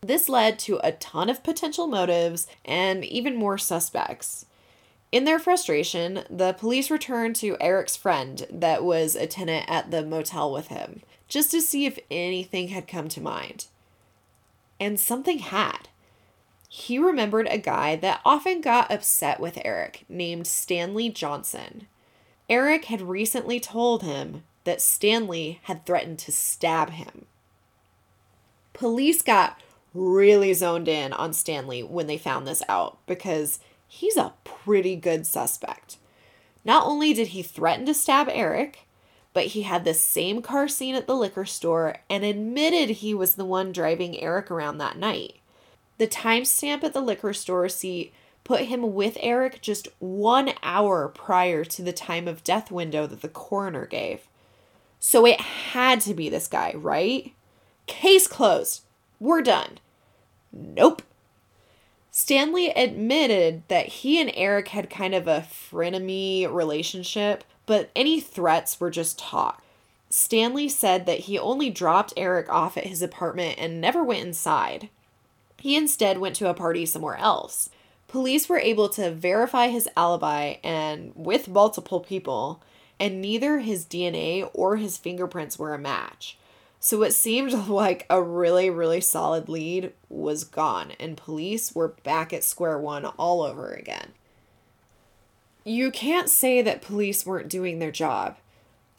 This 0.01 0.29
led 0.29 0.59
to 0.59 0.79
a 0.83 0.91
ton 0.91 1.31
of 1.31 1.43
potential 1.43 1.87
motives 1.87 2.45
and 2.63 3.03
even 3.03 3.35
more 3.35 3.57
suspects. 3.57 4.45
In 5.11 5.25
their 5.25 5.39
frustration, 5.39 6.25
the 6.29 6.53
police 6.53 6.91
returned 6.91 7.35
to 7.37 7.57
Eric's 7.59 7.95
friend 7.95 8.45
that 8.51 8.83
was 8.83 9.15
a 9.15 9.25
tenant 9.25 9.65
at 9.67 9.89
the 9.89 10.05
motel 10.05 10.53
with 10.53 10.67
him, 10.67 11.01
just 11.27 11.49
to 11.49 11.59
see 11.59 11.87
if 11.87 11.97
anything 12.11 12.67
had 12.67 12.87
come 12.87 13.09
to 13.09 13.19
mind. 13.19 13.65
And 14.79 14.99
something 14.99 15.39
had. 15.39 15.88
He 16.71 16.99
remembered 16.99 17.47
a 17.49 17.57
guy 17.57 17.95
that 17.95 18.21
often 18.23 18.61
got 18.61 18.91
upset 18.91 19.39
with 19.39 19.57
Eric 19.65 20.05
named 20.07 20.45
Stanley 20.45 21.09
Johnson. 21.09 21.87
Eric 22.47 22.85
had 22.85 23.01
recently 23.01 23.59
told 23.59 24.03
him 24.03 24.43
that 24.65 24.79
Stanley 24.79 25.59
had 25.63 25.83
threatened 25.83 26.19
to 26.19 26.31
stab 26.31 26.91
him. 26.91 27.25
Police 28.73 29.23
got 29.23 29.59
really 29.95 30.53
zoned 30.53 30.87
in 30.87 31.11
on 31.11 31.33
Stanley 31.33 31.81
when 31.81 32.05
they 32.05 32.19
found 32.19 32.45
this 32.45 32.61
out 32.69 32.99
because 33.07 33.59
he's 33.87 34.15
a 34.15 34.35
pretty 34.43 34.95
good 34.95 35.25
suspect. 35.25 35.97
Not 36.63 36.85
only 36.85 37.15
did 37.15 37.29
he 37.29 37.41
threaten 37.41 37.87
to 37.87 37.95
stab 37.95 38.29
Eric, 38.31 38.85
but 39.33 39.47
he 39.47 39.63
had 39.63 39.85
the 39.85 39.95
same 39.95 40.43
car 40.43 40.67
seen 40.67 40.93
at 40.93 41.07
the 41.07 41.15
liquor 41.15 41.45
store 41.45 41.97
and 42.11 42.23
admitted 42.23 42.89
he 42.89 43.15
was 43.15 43.35
the 43.35 43.45
one 43.45 43.71
driving 43.71 44.19
Eric 44.19 44.51
around 44.51 44.77
that 44.77 44.97
night. 44.97 45.38
The 45.99 46.07
timestamp 46.07 46.83
at 46.83 46.93
the 46.93 47.01
liquor 47.01 47.33
store 47.33 47.61
receipt 47.61 48.13
put 48.43 48.61
him 48.61 48.95
with 48.95 49.17
Eric 49.19 49.61
just 49.61 49.89
one 49.99 50.53
hour 50.63 51.09
prior 51.09 51.63
to 51.65 51.83
the 51.83 51.93
time 51.93 52.27
of 52.27 52.43
death 52.43 52.71
window 52.71 53.05
that 53.05 53.21
the 53.21 53.29
coroner 53.29 53.85
gave. 53.85 54.21
So 54.99 55.25
it 55.25 55.39
had 55.39 56.01
to 56.01 56.13
be 56.13 56.29
this 56.29 56.47
guy, 56.47 56.73
right? 56.75 57.33
Case 57.85 58.27
closed. 58.27 58.83
We're 59.19 59.41
done. 59.41 59.79
Nope. 60.51 61.03
Stanley 62.11 62.69
admitted 62.69 63.63
that 63.67 63.87
he 63.87 64.19
and 64.19 64.31
Eric 64.33 64.69
had 64.69 64.89
kind 64.89 65.13
of 65.13 65.27
a 65.27 65.45
frenemy 65.47 66.51
relationship, 66.51 67.43
but 67.65 67.91
any 67.95 68.19
threats 68.19 68.79
were 68.79 68.89
just 68.89 69.19
talk. 69.19 69.63
Stanley 70.09 70.69
said 70.69 71.05
that 71.05 71.21
he 71.21 71.37
only 71.37 71.69
dropped 71.69 72.13
Eric 72.17 72.49
off 72.49 72.77
at 72.77 72.87
his 72.87 73.01
apartment 73.01 73.59
and 73.59 73.79
never 73.79 74.03
went 74.03 74.25
inside. 74.25 74.89
He 75.59 75.75
instead 75.75 76.19
went 76.19 76.35
to 76.37 76.49
a 76.49 76.53
party 76.53 76.85
somewhere 76.85 77.17
else. 77.17 77.69
Police 78.07 78.49
were 78.49 78.59
able 78.59 78.89
to 78.89 79.11
verify 79.11 79.67
his 79.67 79.87
alibi 79.95 80.55
and 80.63 81.11
with 81.15 81.47
multiple 81.47 81.99
people, 81.99 82.61
and 82.99 83.21
neither 83.21 83.59
his 83.59 83.85
DNA 83.85 84.49
or 84.53 84.77
his 84.77 84.97
fingerprints 84.97 85.59
were 85.59 85.73
a 85.73 85.79
match. 85.79 86.37
So 86.79 86.99
what 86.99 87.13
seemed 87.13 87.53
like 87.67 88.05
a 88.09 88.21
really, 88.21 88.69
really 88.69 89.01
solid 89.01 89.49
lead 89.49 89.93
was 90.07 90.43
gone, 90.43 90.93
and 90.99 91.17
police 91.17 91.75
were 91.75 91.89
back 92.03 92.33
at 92.33 92.43
square 92.43 92.77
one 92.77 93.05
all 93.05 93.41
over 93.41 93.71
again. 93.71 94.13
You 95.65 95.91
can't 95.91 96.29
say 96.29 96.61
that 96.61 96.81
police 96.81 97.25
weren't 97.25 97.49
doing 97.49 97.79
their 97.79 97.91
job. 97.91 98.37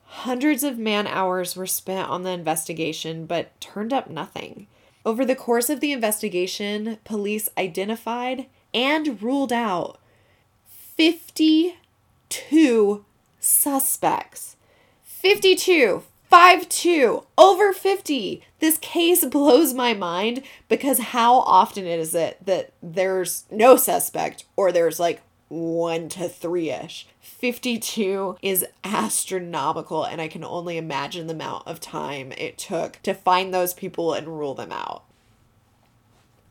Hundreds 0.05 0.63
of 0.63 0.79
man 0.79 1.07
hours 1.07 1.57
were 1.57 1.67
spent 1.67 2.09
on 2.09 2.23
the 2.23 2.31
investigation, 2.31 3.27
but 3.27 3.59
turned 3.61 3.93
up 3.93 4.11
nothing. 4.11 4.67
Over 5.05 5.25
the 5.25 5.37
course 5.37 5.71
of 5.71 5.81
the 5.81 5.93
investigation, 5.93 6.99
police 7.05 7.49
identified 7.57 8.47
and 8.75 9.23
ruled 9.23 9.53
out 9.53 9.99
52 10.69 13.05
suspects. 13.39 14.57
52, 15.03 16.03
5 16.29 16.69
2, 16.69 17.27
over 17.37 17.73
50. 17.73 18.43
This 18.61 18.79
case 18.79 19.25
blows 19.25 19.75
my 19.75 19.95
mind 19.95 20.43
because 20.69 20.99
how 20.99 21.41
often 21.41 21.87
is 21.87 22.15
it 22.15 22.39
that 22.45 22.73
there's 22.83 23.45
no 23.51 23.77
suspect 23.77 24.45
or 24.57 24.71
there's 24.71 25.01
like 25.01 25.23
one 25.51 26.09
to 26.09 26.29
three 26.29 26.71
ish? 26.71 27.07
52 27.21 28.39
is 28.41 28.65
astronomical, 28.83 30.05
and 30.05 30.21
I 30.21 30.29
can 30.29 30.45
only 30.45 30.79
imagine 30.79 31.27
the 31.27 31.35
amount 31.35 31.67
of 31.67 31.81
time 31.81 32.33
it 32.33 32.57
took 32.57 33.01
to 33.03 33.13
find 33.13 33.53
those 33.53 33.75
people 33.75 34.15
and 34.15 34.27
rule 34.27 34.55
them 34.55 34.73
out. 34.73 35.05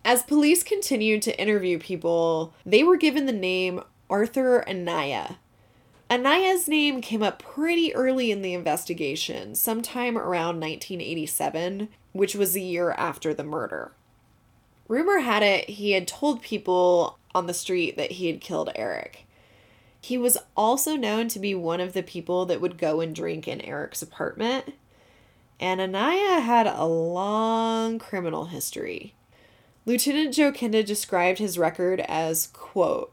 As 0.05 0.23
police 0.23 0.63
continued 0.63 1.21
to 1.23 1.39
interview 1.39 1.79
people, 1.79 2.53
they 2.65 2.83
were 2.83 2.97
given 2.97 3.25
the 3.25 3.31
name 3.31 3.81
Arthur 4.09 4.67
Anaya. 4.67 5.37
Anaya's 6.09 6.67
name 6.67 7.01
came 7.01 7.21
up 7.21 7.37
pretty 7.37 7.93
early 7.93 8.31
in 8.31 8.41
the 8.41 8.55
investigation, 8.55 9.53
sometime 9.53 10.17
around 10.17 10.59
1987, 10.59 11.89
which 12.13 12.33
was 12.33 12.55
a 12.55 12.59
year 12.59 12.91
after 12.91 13.33
the 13.33 13.43
murder. 13.43 13.91
Rumor 14.87 15.19
had 15.19 15.43
it 15.43 15.69
he 15.69 15.91
had 15.91 16.07
told 16.07 16.41
people 16.41 17.18
on 17.33 17.47
the 17.47 17.53
street 17.53 17.97
that 17.97 18.13
he 18.13 18.27
had 18.27 18.41
killed 18.41 18.71
Eric. 18.75 19.25
He 20.01 20.17
was 20.17 20.37
also 20.55 20.95
known 20.95 21.27
to 21.29 21.39
be 21.39 21.53
one 21.53 21.81
of 21.81 21.93
the 21.93 22.03
people 22.03 22.45
that 22.45 22.61
would 22.61 22.77
go 22.77 23.01
and 23.01 23.13
drink 23.13 23.47
in 23.47 23.61
Eric's 23.61 24.01
apartment. 24.01 24.73
And 25.59 25.81
Anaya 25.81 26.39
had 26.39 26.67
a 26.67 26.85
long 26.85 27.99
criminal 27.99 28.45
history. 28.45 29.13
Lieutenant 29.85 30.33
Joe 30.33 30.51
Kenda 30.51 30.85
described 30.85 31.39
his 31.39 31.57
record 31.57 31.99
as, 32.01 32.47
quote, 32.47 33.11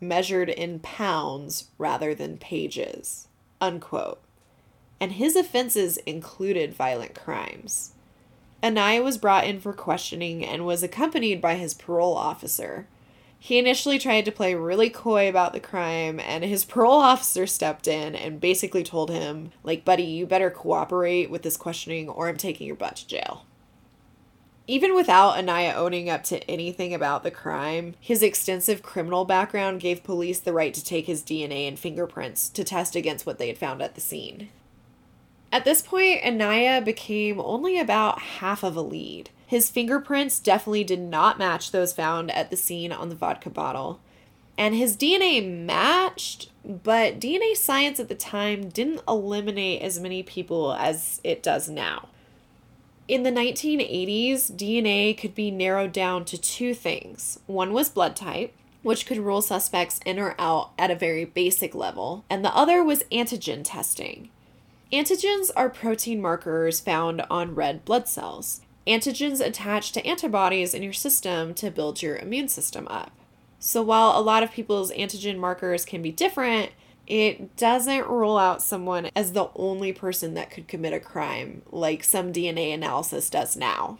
measured 0.00 0.48
in 0.48 0.78
pounds 0.78 1.68
rather 1.76 2.14
than 2.14 2.38
pages, 2.38 3.28
unquote. 3.60 4.20
And 5.00 5.12
his 5.12 5.36
offenses 5.36 5.96
included 5.98 6.74
violent 6.74 7.14
crimes. 7.14 7.92
Anaya 8.62 9.02
was 9.02 9.18
brought 9.18 9.46
in 9.46 9.60
for 9.60 9.72
questioning 9.72 10.44
and 10.44 10.66
was 10.66 10.82
accompanied 10.82 11.40
by 11.40 11.54
his 11.54 11.74
parole 11.74 12.16
officer. 12.16 12.86
He 13.40 13.58
initially 13.58 13.98
tried 13.98 14.24
to 14.24 14.32
play 14.32 14.54
really 14.54 14.90
coy 14.90 15.28
about 15.28 15.52
the 15.52 15.60
crime, 15.60 16.18
and 16.18 16.44
his 16.44 16.64
parole 16.64 17.00
officer 17.00 17.46
stepped 17.46 17.86
in 17.86 18.16
and 18.16 18.40
basically 18.40 18.82
told 18.82 19.10
him, 19.10 19.52
like, 19.62 19.84
buddy, 19.84 20.02
you 20.02 20.26
better 20.26 20.50
cooperate 20.50 21.30
with 21.30 21.42
this 21.42 21.56
questioning 21.56 22.08
or 22.08 22.28
I'm 22.28 22.36
taking 22.36 22.66
your 22.66 22.76
butt 22.76 22.96
to 22.96 23.06
jail. 23.06 23.44
Even 24.66 24.94
without 24.94 25.38
Anaya 25.38 25.72
owning 25.74 26.10
up 26.10 26.24
to 26.24 26.44
anything 26.50 26.92
about 26.92 27.22
the 27.22 27.30
crime, 27.30 27.94
his 28.00 28.22
extensive 28.22 28.82
criminal 28.82 29.24
background 29.24 29.80
gave 29.80 30.04
police 30.04 30.40
the 30.40 30.52
right 30.52 30.74
to 30.74 30.84
take 30.84 31.06
his 31.06 31.22
DNA 31.22 31.66
and 31.66 31.78
fingerprints 31.78 32.50
to 32.50 32.62
test 32.64 32.94
against 32.94 33.24
what 33.24 33.38
they 33.38 33.48
had 33.48 33.56
found 33.56 33.80
at 33.80 33.94
the 33.94 34.00
scene. 34.02 34.50
At 35.50 35.64
this 35.64 35.80
point, 35.80 36.22
Anaya 36.22 36.82
became 36.82 37.40
only 37.40 37.78
about 37.78 38.18
half 38.18 38.62
of 38.62 38.76
a 38.76 38.82
lead. 38.82 39.30
His 39.48 39.70
fingerprints 39.70 40.40
definitely 40.40 40.84
did 40.84 41.00
not 41.00 41.38
match 41.38 41.70
those 41.70 41.94
found 41.94 42.30
at 42.32 42.50
the 42.50 42.56
scene 42.56 42.92
on 42.92 43.08
the 43.08 43.14
vodka 43.14 43.48
bottle. 43.48 43.98
And 44.58 44.74
his 44.74 44.94
DNA 44.94 45.42
matched, 45.64 46.50
but 46.62 47.18
DNA 47.18 47.56
science 47.56 47.98
at 47.98 48.10
the 48.10 48.14
time 48.14 48.68
didn't 48.68 49.00
eliminate 49.08 49.80
as 49.80 50.00
many 50.00 50.22
people 50.22 50.74
as 50.74 51.22
it 51.24 51.42
does 51.42 51.70
now. 51.70 52.08
In 53.08 53.22
the 53.22 53.30
1980s, 53.30 54.52
DNA 54.52 55.16
could 55.16 55.34
be 55.34 55.50
narrowed 55.50 55.92
down 55.92 56.26
to 56.26 56.36
two 56.36 56.74
things. 56.74 57.38
One 57.46 57.72
was 57.72 57.88
blood 57.88 58.16
type, 58.16 58.52
which 58.82 59.06
could 59.06 59.16
rule 59.16 59.40
suspects 59.40 59.98
in 60.04 60.18
or 60.18 60.34
out 60.38 60.72
at 60.78 60.90
a 60.90 60.94
very 60.94 61.24
basic 61.24 61.74
level, 61.74 62.26
and 62.28 62.44
the 62.44 62.54
other 62.54 62.84
was 62.84 63.02
antigen 63.10 63.62
testing. 63.64 64.28
Antigens 64.92 65.50
are 65.56 65.70
protein 65.70 66.20
markers 66.20 66.80
found 66.80 67.22
on 67.30 67.54
red 67.54 67.86
blood 67.86 68.06
cells. 68.06 68.60
Antigens 68.88 69.44
attach 69.44 69.92
to 69.92 70.06
antibodies 70.06 70.72
in 70.72 70.82
your 70.82 70.94
system 70.94 71.52
to 71.54 71.70
build 71.70 72.00
your 72.00 72.16
immune 72.16 72.48
system 72.48 72.88
up. 72.88 73.12
So, 73.58 73.82
while 73.82 74.18
a 74.18 74.22
lot 74.22 74.42
of 74.42 74.52
people's 74.52 74.90
antigen 74.92 75.38
markers 75.38 75.84
can 75.84 76.00
be 76.00 76.10
different, 76.10 76.70
it 77.06 77.56
doesn't 77.56 78.06
rule 78.06 78.38
out 78.38 78.62
someone 78.62 79.10
as 79.14 79.32
the 79.32 79.50
only 79.54 79.92
person 79.92 80.34
that 80.34 80.50
could 80.50 80.68
commit 80.68 80.94
a 80.94 81.00
crime, 81.00 81.62
like 81.70 82.02
some 82.02 82.32
DNA 82.32 82.72
analysis 82.72 83.28
does 83.28 83.56
now. 83.56 83.98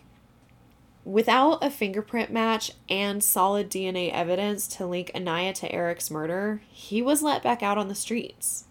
Without 1.05 1.65
a 1.65 1.71
fingerprint 1.71 2.31
match 2.31 2.73
and 2.89 3.23
solid 3.23 3.71
DNA 3.71 4.13
evidence 4.13 4.69
to 4.69 4.87
link 4.87 5.11
Anaya 5.15 5.53
to 5.55 5.73
Eric's 5.73 6.11
murder, 6.11 6.63
he 6.69 7.03
was 7.03 7.23
let 7.23 7.43
back 7.43 7.63
out 7.63 7.79
on 7.79 7.89
the 7.89 7.95
streets. 7.95 8.65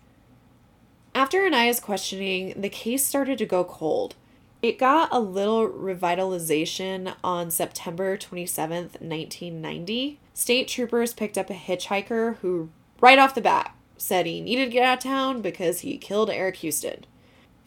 After 1.16 1.46
Anaya's 1.46 1.80
questioning, 1.80 2.54
the 2.60 2.70
case 2.70 3.06
started 3.06 3.40
to 3.40 3.46
go 3.46 3.64
cold. 3.64 4.16
It 4.62 4.80
got 4.80 5.10
a 5.12 5.20
little 5.20 5.70
revitalization 5.70 7.16
on 7.24 7.52
September 7.52 8.18
27th, 8.18 9.00
1990. 9.00 10.20
State 10.34 10.68
troopers 10.68 11.14
picked 11.14 11.38
up 11.38 11.50
a 11.50 11.54
hitchhiker 11.54 12.38
who, 12.38 12.70
right 13.00 13.20
off 13.20 13.36
the 13.36 13.42
bat, 13.42 13.76
said 13.98 14.26
he 14.26 14.42
needed 14.42 14.66
to 14.66 14.72
get 14.72 14.84
out 14.84 14.98
of 14.98 15.04
town 15.04 15.42
because 15.42 15.82
he 15.82 15.98
killed 15.98 16.32
Eric 16.32 16.58
Houston. 16.58 17.06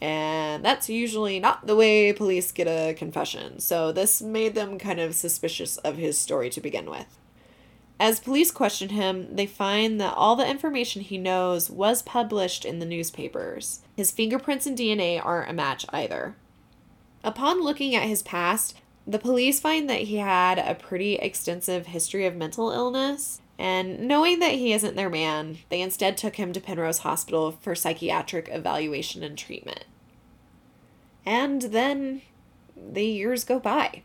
And 0.01 0.65
that's 0.65 0.89
usually 0.89 1.39
not 1.39 1.67
the 1.67 1.75
way 1.75 2.11
police 2.11 2.51
get 2.51 2.67
a 2.67 2.93
confession, 2.93 3.59
so 3.59 3.91
this 3.91 4.21
made 4.21 4.55
them 4.55 4.79
kind 4.79 4.99
of 4.99 5.15
suspicious 5.15 5.77
of 5.77 5.95
his 5.97 6.17
story 6.17 6.49
to 6.49 6.59
begin 6.59 6.89
with. 6.89 7.17
As 7.99 8.19
police 8.19 8.49
question 8.49 8.89
him, 8.89 9.35
they 9.35 9.45
find 9.45 10.01
that 10.01 10.15
all 10.15 10.35
the 10.35 10.49
information 10.49 11.03
he 11.03 11.19
knows 11.19 11.69
was 11.69 12.01
published 12.01 12.65
in 12.65 12.79
the 12.79 12.85
newspapers. 12.85 13.81
His 13.95 14.09
fingerprints 14.09 14.65
and 14.65 14.75
DNA 14.75 15.23
aren't 15.23 15.51
a 15.51 15.53
match 15.53 15.85
either. 15.89 16.35
Upon 17.23 17.63
looking 17.63 17.95
at 17.95 18.07
his 18.07 18.23
past, 18.23 18.75
the 19.05 19.19
police 19.19 19.59
find 19.59 19.89
that 19.89 20.01
he 20.01 20.17
had 20.17 20.57
a 20.57 20.75
pretty 20.75 21.15
extensive 21.15 21.87
history 21.87 22.25
of 22.25 22.35
mental 22.35 22.71
illness, 22.71 23.41
and 23.59 24.07
knowing 24.07 24.39
that 24.39 24.53
he 24.53 24.73
isn't 24.73 24.95
their 24.95 25.09
man, 25.09 25.59
they 25.69 25.81
instead 25.81 26.17
took 26.17 26.37
him 26.37 26.51
to 26.53 26.59
Penrose 26.59 26.99
Hospital 26.99 27.51
for 27.51 27.75
psychiatric 27.75 28.49
evaluation 28.51 29.23
and 29.23 29.37
treatment. 29.37 29.85
And 31.25 31.61
then 31.63 32.21
the 32.75 33.05
years 33.05 33.43
go 33.43 33.59
by. 33.59 34.01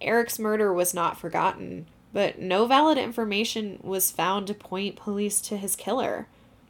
Eric's 0.00 0.38
murder 0.38 0.72
was 0.72 0.94
not 0.94 1.18
forgotten, 1.18 1.86
but 2.12 2.38
no 2.38 2.66
valid 2.66 2.98
information 2.98 3.80
was 3.82 4.10
found 4.10 4.46
to 4.46 4.54
point 4.54 4.96
police 4.96 5.40
to 5.40 5.56
his 5.56 5.74
killer. 5.74 6.28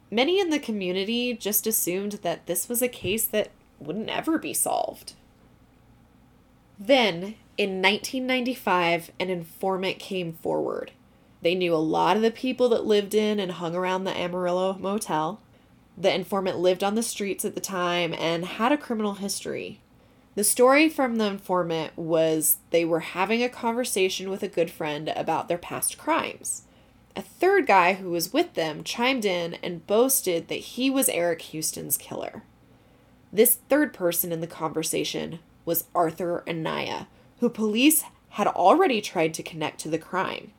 Many 0.09 0.39
in 0.39 0.49
the 0.49 0.59
community 0.59 1.33
just 1.33 1.67
assumed 1.67 2.13
that 2.23 2.45
this 2.45 2.69
was 2.69 2.81
a 2.81 2.87
case 2.87 3.27
that 3.27 3.49
wouldn't 3.79 4.09
ever 4.09 4.37
be 4.37 4.53
solved. 4.53 5.13
Then, 6.79 7.35
in 7.57 7.81
1995, 7.81 9.11
an 9.19 9.29
informant 9.29 9.99
came 9.99 10.33
forward. 10.33 10.91
They 11.41 11.55
knew 11.55 11.73
a 11.73 11.77
lot 11.77 12.15
of 12.15 12.21
the 12.21 12.31
people 12.31 12.69
that 12.69 12.85
lived 12.85 13.13
in 13.13 13.39
and 13.39 13.51
hung 13.51 13.75
around 13.75 14.05
the 14.05 14.17
Amarillo 14.17 14.77
Motel. 14.79 15.41
The 15.97 16.13
informant 16.13 16.57
lived 16.57 16.83
on 16.83 16.95
the 16.95 17.03
streets 17.03 17.45
at 17.45 17.53
the 17.53 17.61
time 17.61 18.13
and 18.13 18.45
had 18.45 18.71
a 18.71 18.77
criminal 18.77 19.15
history. 19.15 19.81
The 20.35 20.43
story 20.43 20.89
from 20.89 21.17
the 21.17 21.25
informant 21.25 21.95
was 21.95 22.57
they 22.71 22.83
were 22.85 23.01
having 23.01 23.43
a 23.43 23.49
conversation 23.49 24.31
with 24.31 24.41
a 24.41 24.47
good 24.47 24.71
friend 24.71 25.09
about 25.09 25.47
their 25.47 25.59
past 25.59 25.97
crimes. 25.97 26.63
A 27.15 27.21
third 27.21 27.67
guy 27.67 27.93
who 27.93 28.09
was 28.09 28.33
with 28.33 28.55
them 28.55 28.83
chimed 28.83 29.25
in 29.25 29.55
and 29.55 29.85
boasted 29.85 30.47
that 30.47 30.55
he 30.55 30.89
was 30.89 31.07
Eric 31.09 31.43
Houston's 31.43 31.97
killer. 31.97 32.41
This 33.31 33.59
third 33.69 33.93
person 33.93 34.31
in 34.31 34.41
the 34.41 34.47
conversation 34.47 35.39
was 35.65 35.85
Arthur 35.93 36.43
Anaya, 36.47 37.07
who 37.39 37.49
police 37.49 38.03
had 38.29 38.47
already 38.47 39.01
tried 39.01 39.33
to 39.35 39.43
connect 39.43 39.79
to 39.79 39.89
the 39.89 39.97
crime. 39.97 40.51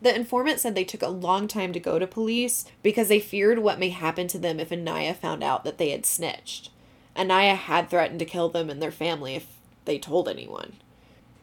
The 0.00 0.14
informant 0.14 0.60
said 0.60 0.74
they 0.74 0.84
took 0.84 1.02
a 1.02 1.08
long 1.08 1.48
time 1.48 1.72
to 1.72 1.80
go 1.80 1.98
to 1.98 2.06
police 2.06 2.64
because 2.82 3.08
they 3.08 3.20
feared 3.20 3.58
what 3.58 3.80
may 3.80 3.88
happen 3.88 4.28
to 4.28 4.38
them 4.38 4.60
if 4.60 4.70
Anaya 4.70 5.14
found 5.14 5.42
out 5.42 5.64
that 5.64 5.78
they 5.78 5.90
had 5.90 6.06
snitched. 6.06 6.70
Anaya 7.16 7.56
had 7.56 7.90
threatened 7.90 8.20
to 8.20 8.24
kill 8.24 8.48
them 8.48 8.70
and 8.70 8.80
their 8.80 8.92
family 8.92 9.34
if 9.34 9.46
they 9.84 9.98
told 9.98 10.28
anyone. 10.28 10.74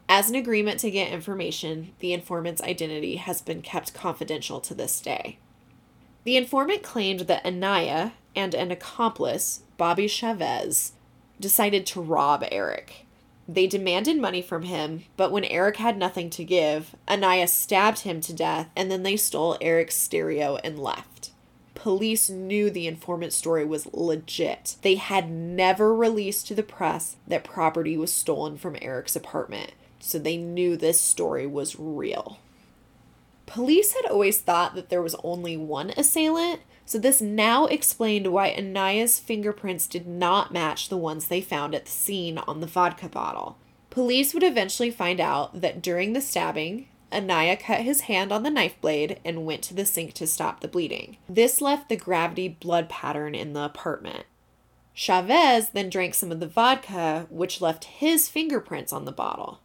As 0.07 0.29
an 0.29 0.35
agreement 0.35 0.79
to 0.81 0.91
get 0.91 1.11
information, 1.11 1.93
the 1.99 2.13
informant's 2.13 2.61
identity 2.61 3.17
has 3.17 3.41
been 3.41 3.61
kept 3.61 3.93
confidential 3.93 4.61
to 4.61 4.73
this 4.73 5.01
day. 5.01 5.39
The 6.23 6.37
informant 6.37 6.83
claimed 6.83 7.21
that 7.21 7.45
Anaya 7.45 8.13
and 8.35 8.53
an 8.53 8.71
accomplice, 8.71 9.61
Bobby 9.77 10.07
Chavez, 10.07 10.93
decided 11.39 11.85
to 11.87 12.01
rob 12.01 12.43
Eric. 12.51 13.04
They 13.47 13.67
demanded 13.67 14.19
money 14.19 14.41
from 14.41 14.63
him, 14.63 15.03
but 15.17 15.31
when 15.31 15.45
Eric 15.45 15.77
had 15.77 15.97
nothing 15.97 16.29
to 16.31 16.43
give, 16.43 16.95
Anaya 17.07 17.47
stabbed 17.47 17.99
him 17.99 18.19
to 18.21 18.33
death 18.33 18.69
and 18.75 18.89
then 18.89 19.03
they 19.03 19.17
stole 19.17 19.57
Eric's 19.61 19.95
stereo 19.95 20.57
and 20.63 20.79
left. 20.79 21.31
Police 21.75 22.29
knew 22.29 22.71
the 22.71 22.87
informant 22.87 23.33
story 23.33 23.63
was 23.63 23.87
legit. 23.93 24.77
They 24.81 24.95
had 24.95 25.29
never 25.29 25.93
released 25.93 26.47
to 26.47 26.55
the 26.55 26.63
press 26.63 27.17
that 27.27 27.43
property 27.43 27.95
was 27.95 28.11
stolen 28.11 28.57
from 28.57 28.77
Eric's 28.81 29.15
apartment. 29.15 29.73
so 29.99 30.19
they 30.19 30.37
knew 30.37 30.77
this 30.77 30.99
story 30.99 31.47
was 31.47 31.79
real. 31.79 32.39
Police 33.45 33.93
had 33.93 34.05
always 34.05 34.39
thought 34.39 34.75
that 34.75 34.89
there 34.89 35.01
was 35.01 35.15
only 35.23 35.57
one 35.57 35.91
assailant, 35.91 36.61
so 36.85 36.99
this 36.99 37.19
now 37.19 37.65
explained 37.65 38.27
why 38.27 38.49
Anaya's 38.49 39.19
fingerprints 39.19 39.87
did 39.87 40.07
not 40.07 40.53
match 40.53 40.89
the 40.89 40.97
ones 40.97 41.27
they 41.27 41.41
found 41.41 41.73
at 41.73 41.85
the 41.85 41.91
scene 41.91 42.37
on 42.37 42.61
the 42.61 42.67
vodka 42.67 43.09
bottle. 43.09 43.57
Police 43.89 44.33
would 44.33 44.43
eventually 44.43 44.91
find 44.91 45.19
out 45.19 45.61
that 45.61 45.81
during 45.81 46.13
the 46.13 46.21
stabbing, 46.21 46.87
Anaya 47.11 47.55
cut 47.55 47.81
his 47.81 48.01
hand 48.01 48.31
on 48.31 48.43
the 48.43 48.49
knife 48.49 48.79
blade 48.81 49.19
and 49.23 49.45
went 49.45 49.61
to 49.63 49.73
the 49.73 49.85
sink 49.85 50.13
to 50.13 50.27
stop 50.27 50.59
the 50.59 50.67
bleeding. 50.67 51.17
This 51.29 51.61
left 51.61 51.89
the 51.89 51.95
gravity 51.95 52.49
blood 52.49 52.89
pattern 52.89 53.33
in 53.33 53.53
the 53.53 53.63
apartment. 53.63 54.25
Chavez 54.93 55.69
then 55.69 55.89
drank 55.89 56.13
some 56.13 56.31
of 56.31 56.39
the 56.39 56.47
vodka, 56.47 57.27
which 57.29 57.61
left 57.61 57.85
his 57.85 58.29
fingerprints 58.29 58.93
on 58.93 59.05
the 59.05 59.11
bottle. 59.11 59.59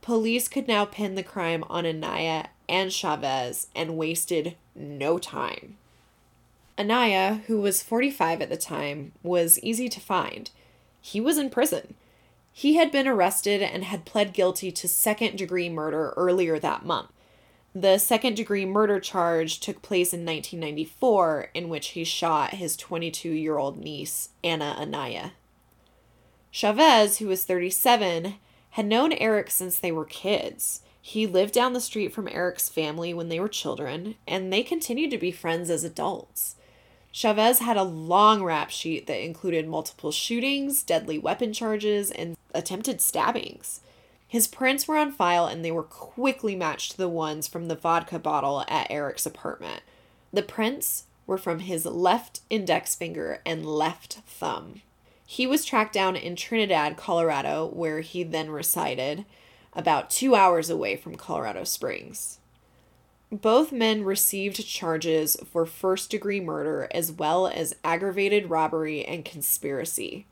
Police 0.00 0.48
could 0.48 0.66
now 0.66 0.84
pin 0.84 1.14
the 1.14 1.22
crime 1.22 1.64
on 1.70 1.86
Anaya 1.86 2.46
and 2.68 2.92
Chavez 2.92 3.68
and 3.74 3.96
wasted 3.96 4.56
no 4.74 5.18
time. 5.18 5.78
Anaya, 6.82 7.42
who 7.46 7.60
was 7.60 7.80
45 7.80 8.42
at 8.42 8.48
the 8.48 8.56
time, 8.56 9.12
was 9.22 9.60
easy 9.60 9.88
to 9.88 10.00
find. 10.00 10.50
He 11.00 11.20
was 11.20 11.38
in 11.38 11.48
prison. 11.48 11.94
He 12.52 12.74
had 12.74 12.90
been 12.90 13.06
arrested 13.06 13.62
and 13.62 13.84
had 13.84 14.04
pled 14.04 14.32
guilty 14.32 14.72
to 14.72 14.88
second 14.88 15.38
degree 15.38 15.68
murder 15.68 16.12
earlier 16.16 16.58
that 16.58 16.84
month. 16.84 17.12
The 17.72 17.98
second 17.98 18.34
degree 18.34 18.66
murder 18.66 18.98
charge 18.98 19.60
took 19.60 19.80
place 19.80 20.12
in 20.12 20.26
1994, 20.26 21.50
in 21.54 21.68
which 21.68 21.90
he 21.90 22.02
shot 22.02 22.54
his 22.54 22.76
22 22.76 23.30
year 23.30 23.58
old 23.58 23.78
niece, 23.78 24.30
Anna 24.42 24.76
Anaya. 24.76 25.32
Chavez, 26.50 27.18
who 27.18 27.28
was 27.28 27.44
37, 27.44 28.34
had 28.70 28.86
known 28.86 29.12
Eric 29.12 29.52
since 29.52 29.78
they 29.78 29.92
were 29.92 30.04
kids. 30.04 30.82
He 31.00 31.28
lived 31.28 31.54
down 31.54 31.74
the 31.74 31.80
street 31.80 32.12
from 32.12 32.26
Eric's 32.26 32.68
family 32.68 33.14
when 33.14 33.28
they 33.28 33.38
were 33.38 33.48
children, 33.48 34.16
and 34.26 34.52
they 34.52 34.64
continued 34.64 35.12
to 35.12 35.18
be 35.18 35.30
friends 35.30 35.70
as 35.70 35.84
adults. 35.84 36.56
Chavez 37.12 37.58
had 37.58 37.76
a 37.76 37.82
long 37.82 38.42
rap 38.42 38.70
sheet 38.70 39.06
that 39.06 39.22
included 39.22 39.68
multiple 39.68 40.10
shootings, 40.10 40.82
deadly 40.82 41.18
weapon 41.18 41.52
charges, 41.52 42.10
and 42.10 42.36
attempted 42.54 43.00
stabbings. 43.00 43.80
His 44.26 44.48
prints 44.48 44.88
were 44.88 44.96
on 44.96 45.12
file 45.12 45.46
and 45.46 45.62
they 45.62 45.70
were 45.70 45.82
quickly 45.82 46.56
matched 46.56 46.92
to 46.92 46.96
the 46.96 47.08
ones 47.08 47.46
from 47.46 47.68
the 47.68 47.76
vodka 47.76 48.18
bottle 48.18 48.64
at 48.66 48.90
Eric's 48.90 49.26
apartment. 49.26 49.82
The 50.32 50.42
prints 50.42 51.04
were 51.26 51.36
from 51.36 51.60
his 51.60 51.84
left 51.84 52.40
index 52.48 52.94
finger 52.94 53.42
and 53.44 53.66
left 53.66 54.14
thumb. 54.26 54.80
He 55.26 55.46
was 55.46 55.66
tracked 55.66 55.92
down 55.92 56.16
in 56.16 56.34
Trinidad, 56.34 56.96
Colorado, 56.96 57.66
where 57.66 58.00
he 58.00 58.22
then 58.22 58.50
resided, 58.50 59.26
about 59.74 60.10
two 60.10 60.34
hours 60.34 60.70
away 60.70 60.96
from 60.96 61.16
Colorado 61.16 61.64
Springs. 61.64 62.38
Both 63.32 63.72
men 63.72 64.04
received 64.04 64.66
charges 64.66 65.38
for 65.50 65.64
first 65.64 66.10
degree 66.10 66.38
murder 66.38 66.86
as 66.90 67.10
well 67.10 67.46
as 67.46 67.74
aggravated 67.82 68.50
robbery 68.50 69.06
and 69.06 69.24
conspiracy. 69.24 70.26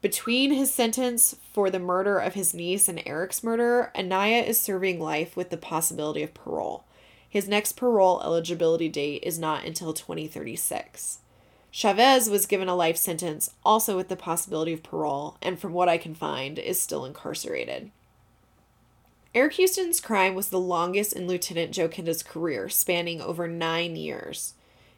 Between 0.00 0.52
his 0.52 0.72
sentence 0.72 1.34
for 1.52 1.68
the 1.68 1.80
murder 1.80 2.18
of 2.18 2.34
his 2.34 2.54
niece 2.54 2.88
and 2.88 3.02
Eric's 3.04 3.42
murder, 3.42 3.90
Anaya 3.96 4.42
is 4.42 4.60
serving 4.60 5.00
life 5.00 5.36
with 5.36 5.50
the 5.50 5.56
possibility 5.56 6.22
of 6.22 6.32
parole. 6.32 6.84
His 7.28 7.48
next 7.48 7.72
parole 7.72 8.22
eligibility 8.22 8.88
date 8.88 9.24
is 9.24 9.40
not 9.40 9.64
until 9.64 9.92
2036. 9.92 11.18
Chavez 11.72 12.30
was 12.30 12.46
given 12.46 12.68
a 12.68 12.76
life 12.76 12.98
sentence, 12.98 13.50
also 13.64 13.96
with 13.96 14.06
the 14.06 14.14
possibility 14.14 14.72
of 14.72 14.84
parole, 14.84 15.38
and 15.42 15.58
from 15.58 15.72
what 15.72 15.88
I 15.88 15.98
can 15.98 16.14
find, 16.14 16.56
is 16.56 16.78
still 16.78 17.04
incarcerated. 17.04 17.90
Eric 19.34 19.54
Houston's 19.54 19.98
crime 19.98 20.34
was 20.34 20.50
the 20.50 20.60
longest 20.60 21.14
in 21.14 21.26
Lieutenant 21.26 21.72
Joe 21.72 21.88
Kenda's 21.88 22.22
career, 22.22 22.68
spanning 22.68 23.22
over 23.22 23.48
nine 23.48 23.96
years. 23.96 24.52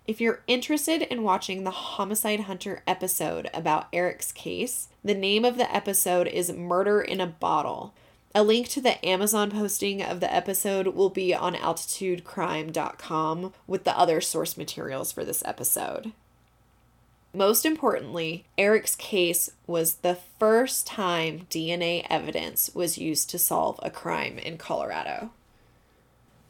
If 0.09 0.21
you're 0.21 0.43
interested 0.49 1.03
in 1.03 1.23
watching 1.23 1.63
the 1.63 1.71
Homicide 1.71 2.41
Hunter 2.41 2.83
episode 2.85 3.49
about 3.55 3.87
Eric's 3.93 4.33
case, 4.33 4.89
the 5.05 5.15
name 5.15 5.45
of 5.45 5.57
the 5.57 5.73
episode 5.73 6.27
is 6.27 6.53
Murder 6.53 7.01
in 7.01 7.21
a 7.21 7.29
Bottle. 7.29 7.95
A 8.35 8.43
link 8.43 8.69
to 8.71 8.81
the 8.81 9.03
Amazon 9.07 9.53
posting 9.53 10.03
of 10.03 10.19
the 10.19 10.35
episode 10.35 10.89
will 10.89 11.11
be 11.11 11.33
on 11.33 11.55
altitudecrime.com 11.55 13.53
with 13.69 13.85
the 13.85 13.97
other 13.97 14.21
source 14.21 14.57
materials 14.57 15.13
for 15.13 15.25
this 15.25 15.45
episode. 15.47 16.13
Most 17.35 17.67
importantly, 17.67 18.45
Eric's 18.57 18.95
case 18.95 19.51
was 19.67 19.97
the 19.97 20.19
first 20.39 20.87
time 20.87 21.49
DNA 21.51 22.07
evidence 22.09 22.71
was 22.75 22.97
used 22.97 23.29
to 23.31 23.41
solve 23.41 23.81
a 23.83 23.91
crime 23.91 24.39
in 24.39 24.57
Colorado. 24.57 25.31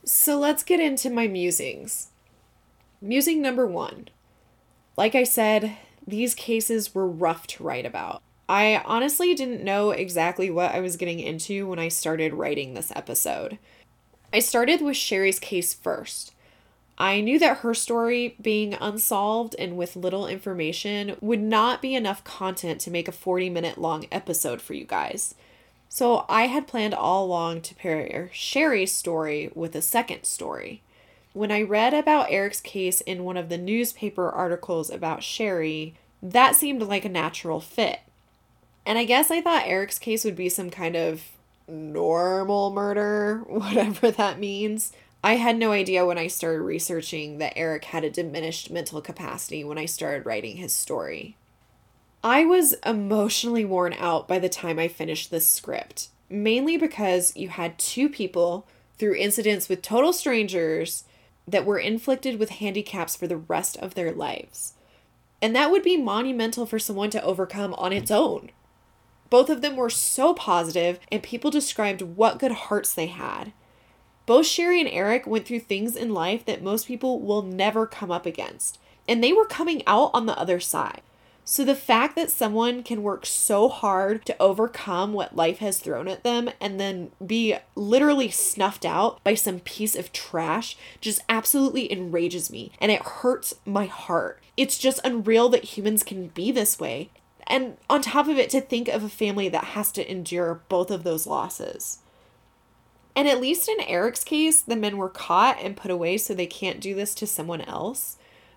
So 0.05 0.39
let's 0.39 0.63
get 0.63 0.81
into 0.81 1.09
my 1.09 1.27
musings. 1.27 2.09
Musing 3.01 3.41
number 3.41 3.67
one. 3.67 4.09
Like 4.95 5.15
I 5.15 5.25
said, 5.25 5.75
these 6.07 6.35
cases 6.35 6.95
were 6.95 7.09
rough 7.09 7.47
to 7.47 7.65
write 7.65 7.87
about. 7.87 8.23
I 8.47 8.83
honestly 8.85 9.35
didn't 9.35 9.65
know 9.65 9.91
exactly 9.91 10.51
what 10.51 10.75
I 10.75 10.81
was 10.81 10.99
getting 10.99 11.19
into 11.19 11.67
when 11.67 11.79
I 11.79 11.89
started 11.89 12.35
writing 12.35 12.75
this 12.75 12.93
episode. 12.95 13.57
I 14.35 14.41
started 14.41 14.83
with 14.83 14.99
Sherry's 14.99 15.41
case 15.41 15.73
first. 15.73 16.34
I 16.97 17.21
knew 17.21 17.39
that 17.41 17.59
her 17.59 17.75
story, 17.75 18.37
being 18.41 18.75
unsolved 18.75 19.57
and 19.59 19.77
with 19.77 19.97
little 19.97 20.29
information, 20.29 21.17
would 21.21 21.41
not 21.41 21.83
be 21.83 21.95
enough 21.95 22.23
content 22.23 22.81
to 22.83 22.91
make 22.91 23.09
a 23.09 23.13
40 23.13 23.51
minute 23.51 23.79
long 23.79 24.07
episode 24.13 24.63
for 24.63 24.75
you 24.75 24.85
guys. 24.85 25.35
So 25.89 26.25
I 26.29 26.47
had 26.49 26.67
planned 26.67 26.95
all 26.95 27.25
along 27.25 27.63
to 27.63 27.75
pair 27.75 28.31
Sherry's 28.33 28.93
story 28.93 29.51
with 29.55 29.75
a 29.75 29.83
second 29.83 30.25
story. 30.25 30.83
When 31.33 31.51
I 31.51 31.63
read 31.63 31.95
about 31.95 32.31
Eric's 32.31 32.61
case 32.61 33.01
in 33.01 33.25
one 33.25 33.37
of 33.37 33.49
the 33.49 33.59
newspaper 33.59 34.31
articles 34.31 34.89
about 34.89 35.25
Sherry, 35.25 35.95
that 36.23 36.55
seemed 36.55 36.83
like 36.83 37.05
a 37.05 37.09
natural 37.09 37.61
fit. 37.61 38.01
And 38.87 38.99
I 38.99 39.05
guess 39.05 39.31
I 39.31 39.41
thought 39.41 39.67
Eric's 39.67 39.99
case 39.99 40.25
would 40.25 40.37
be 40.37 40.49
some 40.49 40.71
kind 40.71 40.97
of 40.97 41.23
normal 41.67 42.71
murder, 42.71 43.39
whatever 43.47 44.11
that 44.11 44.39
means. 44.39 44.93
I 45.25 45.37
had 45.37 45.57
no 45.57 45.73
idea 45.73 46.05
when 46.05 46.19
I 46.19 46.27
started 46.27 46.61
researching 46.61 47.39
that 47.39 47.55
Eric 47.57 47.87
had 47.87 48.05
a 48.05 48.11
diminished 48.11 48.71
mental 48.71 49.01
capacity 49.01 49.65
when 49.65 49.79
I 49.79 49.87
started 49.87 50.27
writing 50.27 50.59
his 50.59 50.75
story. 50.75 51.39
I 52.23 52.45
was 52.45 52.75
emotionally 52.85 53.65
worn 53.65 53.95
out 53.95 54.29
by 54.29 54.39
the 54.39 54.51
time 54.51 54.79
I 54.79 54.87
finished 54.87 55.31
this 55.31 55.47
script, 55.47 56.09
mainly 56.29 56.77
because 56.77 57.35
you 57.35 57.49
had 57.49 57.79
two 57.79 58.11
people 58.11 58.67
through 58.99 59.15
incidents 59.15 59.67
with 59.67 59.81
total 59.81 60.13
strangers 60.13 61.05
that 61.49 61.65
were 61.65 61.79
inflicted 61.79 62.39
with 62.39 62.51
handicaps 62.51 63.17
for 63.17 63.27
the 63.27 63.39
rest 63.39 63.79
of 63.79 63.95
their 63.95 64.13
lives. 64.13 64.75
And 65.41 65.57
that 65.57 65.71
would 65.71 65.83
be 65.83 65.97
monumental 65.97 66.67
for 66.67 66.79
someone 66.79 67.09
to 67.09 67.25
overcome 67.25 67.73
on 67.79 67.95
its 67.95 68.11
own. 68.11 68.51
Both 69.31 69.49
of 69.49 69.63
them 69.63 69.75
were 69.75 69.89
so 69.89 70.35
positive, 70.35 71.01
and 71.11 71.23
people 71.23 71.51
described 71.51 72.03
what 72.03 72.39
good 72.39 72.53
hearts 72.53 72.93
they 72.93 73.07
had. 73.07 73.55
Both 74.27 74.47
Sherry 74.47 74.81
and 74.81 74.89
Eric 74.89 75.27
went 75.27 75.47
through 75.47 75.61
things 75.61 75.97
in 75.97 76.15
life 76.15 76.45
that 76.47 76.63
most 76.63 76.87
people 76.87 77.21
will 77.21 77.43
never 77.43 77.87
come 77.87 78.11
up 78.11 78.25
against, 78.25 78.79
and 79.07 79.23
they 79.23 79.33
were 79.33 79.45
coming 79.45 79.83
out 79.87 80.11
on 80.15 80.27
the 80.27 80.39
other 80.39 80.61
side. 80.61 81.03
So, 81.47 81.63
the 81.63 81.75
fact 81.75 82.17
that 82.17 82.31
someone 82.31 82.83
can 82.83 83.03
work 83.03 83.27
so 83.27 83.69
hard 83.69 84.25
to 84.25 84.37
overcome 84.41 85.13
what 85.13 85.37
life 85.37 85.59
has 85.59 85.79
thrown 85.79 86.09
at 86.09 86.25
them 86.25 86.49
and 86.59 86.81
then 86.81 87.11
be 87.25 87.57
literally 87.75 88.31
snuffed 88.31 88.87
out 88.87 89.23
by 89.23 89.35
some 89.35 89.61
piece 89.61 89.95
of 89.95 90.11
trash 90.11 90.75
just 91.03 91.21
absolutely 91.29 91.93
enrages 91.93 92.51
me 92.51 92.73
and 92.81 92.91
it 92.91 93.03
hurts 93.03 93.53
my 93.67 93.85
heart. 93.85 94.43
It's 94.57 94.79
just 94.79 95.05
unreal 95.05 95.51
that 95.51 95.77
humans 95.77 96.03
can 96.03 96.29
be 96.29 96.51
this 96.51 96.81
way. 96.81 97.11
And 97.47 97.77
on 97.91 98.01
top 98.01 98.27
of 98.27 98.39
it, 98.39 98.49
to 98.51 98.63
think 98.63 98.89
of 98.89 99.05
a 99.05 99.11
family 99.11 99.51
that 99.51 99.65
has 99.65 99.93
to 99.93 100.11
endure 100.11 100.63
both 100.71 100.91
of 100.91 101.05
those 101.05 101.27
losses. 101.27 101.99
And 103.17 103.29
at 103.29 103.41
least 103.41 103.69
in 103.69 103.81
Eric's 103.81 104.25
case, 104.25 104.61
the 104.61 104.77
men 104.77 104.97
were 104.97 105.09
caught 105.09 105.59
and 105.61 105.77
put 105.77 105.91
away 105.91 106.19
so 106.19 106.35
they 106.35 106.47
can't 106.47 106.81
do 106.81 106.95
this 106.95 107.15
to 107.17 107.27
someone 107.27 107.61
else. 107.61 108.17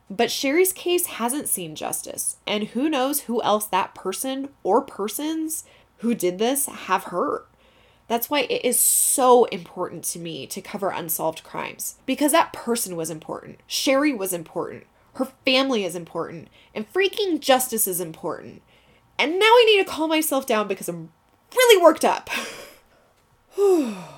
But 0.09 0.31
Sherry's 0.31 0.73
case 0.73 1.05
hasn't 1.07 1.49
seen 1.49 1.75
justice, 1.75 2.37
and 2.47 2.69
who 2.69 2.89
knows 2.89 3.21
who 3.21 3.41
else 3.43 3.65
that 3.67 3.93
person 3.93 4.49
or 4.63 4.81
persons 4.81 5.65
who 5.97 6.15
did 6.15 6.39
this 6.39 6.67
have 6.67 7.05
hurt. 7.05 7.47
That's 8.07 8.29
why 8.29 8.41
it 8.41 8.63
is 8.63 8.79
so 8.79 9.45
important 9.45 10.05
to 10.05 10.19
me 10.19 10.47
to 10.47 10.61
cover 10.61 10.89
unsolved 10.89 11.43
crimes 11.43 11.95
because 12.05 12.31
that 12.31 12.53
person 12.53 12.95
was 12.95 13.09
important. 13.09 13.59
Sherry 13.67 14.13
was 14.13 14.31
important. 14.31 14.85
Her 15.15 15.25
family 15.43 15.83
is 15.83 15.95
important. 15.95 16.47
And 16.73 16.91
freaking 16.91 17.41
justice 17.41 17.85
is 17.85 17.99
important. 17.99 18.61
And 19.19 19.33
now 19.33 19.45
I 19.45 19.63
need 19.67 19.83
to 19.83 19.91
calm 19.91 20.09
myself 20.09 20.47
down 20.47 20.69
because 20.69 20.87
I'm 20.87 21.11
really 21.53 21.83
worked 21.83 22.05
up. 22.05 22.29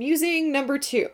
Musing 0.00 0.50
number 0.50 0.78
two. 0.78 1.10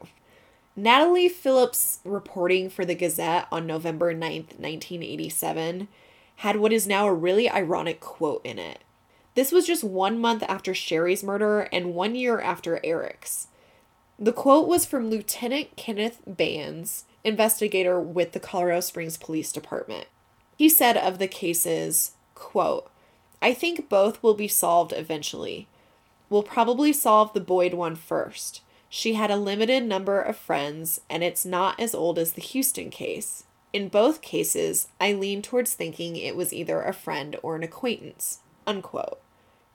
Natalie 0.76 1.28
Phillips' 1.28 1.98
reporting 2.04 2.70
for 2.70 2.84
the 2.84 2.94
Gazette 2.94 3.48
on 3.50 3.66
November 3.66 4.14
9th, 4.14 4.60
1987, 4.60 5.88
had 6.36 6.54
what 6.54 6.72
is 6.72 6.86
now 6.86 7.08
a 7.08 7.12
really 7.12 7.50
ironic 7.50 7.98
quote 7.98 8.42
in 8.46 8.60
it. 8.60 8.84
This 9.34 9.50
was 9.50 9.66
just 9.66 9.82
one 9.82 10.20
month 10.20 10.44
after 10.44 10.72
Sherry's 10.72 11.24
murder 11.24 11.62
and 11.72 11.96
one 11.96 12.14
year 12.14 12.40
after 12.40 12.78
Eric's. 12.84 13.48
The 14.20 14.32
quote 14.32 14.68
was 14.68 14.86
from 14.86 15.10
Lieutenant 15.10 15.74
Kenneth 15.74 16.20
Bands, 16.24 17.06
investigator 17.24 18.00
with 18.00 18.30
the 18.30 18.38
Colorado 18.38 18.78
Springs 18.78 19.16
Police 19.16 19.50
Department. 19.50 20.06
He 20.56 20.68
said 20.68 20.96
of 20.96 21.18
the 21.18 21.26
cases, 21.26 22.12
quote, 22.36 22.88
I 23.42 23.52
think 23.52 23.88
both 23.88 24.22
will 24.22 24.34
be 24.34 24.46
solved 24.46 24.92
eventually. 24.92 25.66
We'll 26.30 26.44
probably 26.44 26.92
solve 26.92 27.32
the 27.32 27.40
Boyd 27.40 27.74
one 27.74 27.96
first. 27.96 28.62
She 28.98 29.12
had 29.12 29.30
a 29.30 29.36
limited 29.36 29.84
number 29.84 30.22
of 30.22 30.38
friends, 30.38 31.02
and 31.10 31.22
it's 31.22 31.44
not 31.44 31.78
as 31.78 31.94
old 31.94 32.18
as 32.18 32.32
the 32.32 32.40
Houston 32.40 32.88
case. 32.88 33.44
In 33.74 33.90
both 33.90 34.22
cases, 34.22 34.88
I 34.98 35.12
lean 35.12 35.42
towards 35.42 35.74
thinking 35.74 36.16
it 36.16 36.34
was 36.34 36.50
either 36.50 36.80
a 36.80 36.94
friend 36.94 37.36
or 37.42 37.56
an 37.56 37.62
acquaintance. 37.62 38.38
Unquote. 38.66 39.20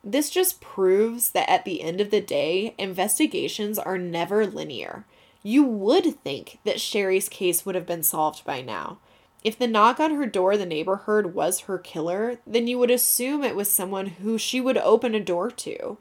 This 0.04 0.32
just 0.32 0.60
proves 0.60 1.30
that 1.34 1.48
at 1.48 1.66
the 1.66 1.84
end 1.84 2.02
of 2.02 2.10
the 2.10 2.20
day, 2.20 2.74
investigations 2.80 3.78
are 3.78 4.00
never 4.00 4.48
linear. 4.48 5.06
You 5.44 5.66
would 5.66 6.24
think 6.24 6.58
that 6.64 6.82
Sherry's 6.82 7.30
case 7.30 7.64
would 7.64 7.76
have 7.76 7.86
been 7.86 8.02
solved 8.02 8.44
by 8.44 8.64
now. 8.64 8.98
If 9.44 9.56
the 9.56 9.68
knock 9.68 10.00
on 10.00 10.16
her 10.16 10.26
door 10.26 10.58
the 10.58 10.66
neighbor 10.66 10.96
heard 10.96 11.36
was 11.36 11.60
her 11.60 11.78
killer, 11.78 12.40
then 12.48 12.66
you 12.66 12.80
would 12.80 12.90
assume 12.90 13.44
it 13.44 13.56
was 13.56 13.70
someone 13.70 14.08
who 14.08 14.40
she 14.40 14.60
would 14.60 14.80
open 14.80 15.14
a 15.14 15.20
door 15.20 15.52
to. 15.52 16.00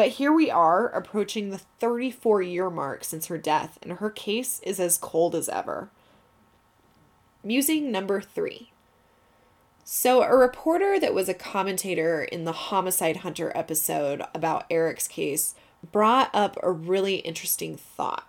But 0.00 0.12
here 0.12 0.32
we 0.32 0.50
are, 0.50 0.86
approaching 0.86 1.50
the 1.50 1.58
34 1.58 2.40
year 2.40 2.70
mark 2.70 3.04
since 3.04 3.26
her 3.26 3.36
death, 3.36 3.78
and 3.82 3.92
her 3.92 4.08
case 4.08 4.58
is 4.60 4.80
as 4.80 4.96
cold 4.96 5.34
as 5.34 5.46
ever. 5.50 5.90
Musing 7.44 7.92
number 7.92 8.22
three. 8.22 8.72
So, 9.84 10.22
a 10.22 10.34
reporter 10.34 10.98
that 10.98 11.12
was 11.12 11.28
a 11.28 11.34
commentator 11.34 12.24
in 12.24 12.44
the 12.44 12.52
Homicide 12.52 13.18
Hunter 13.18 13.52
episode 13.54 14.22
about 14.34 14.64
Eric's 14.70 15.06
case 15.06 15.54
brought 15.92 16.30
up 16.32 16.56
a 16.62 16.72
really 16.72 17.16
interesting 17.16 17.76
thought. 17.76 18.26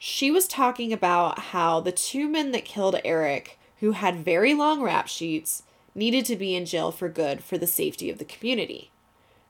She 0.00 0.28
was 0.32 0.48
talking 0.48 0.92
about 0.92 1.38
how 1.38 1.78
the 1.78 1.92
two 1.92 2.28
men 2.28 2.50
that 2.50 2.64
killed 2.64 2.96
Eric, 3.04 3.60
who 3.78 3.92
had 3.92 4.24
very 4.24 4.54
long 4.54 4.82
rap 4.82 5.06
sheets, 5.06 5.62
needed 5.94 6.24
to 6.24 6.34
be 6.34 6.56
in 6.56 6.66
jail 6.66 6.90
for 6.90 7.08
good 7.08 7.44
for 7.44 7.58
the 7.58 7.68
safety 7.68 8.10
of 8.10 8.18
the 8.18 8.24
community. 8.24 8.90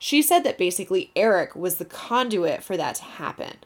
She 0.03 0.21
said 0.21 0.43
that 0.43 0.57
basically 0.57 1.11
Eric 1.15 1.55
was 1.55 1.75
the 1.75 1.85
conduit 1.85 2.61
for 2.61 2.75
that 2.75 2.95
to 2.95 3.03
happen. 3.03 3.59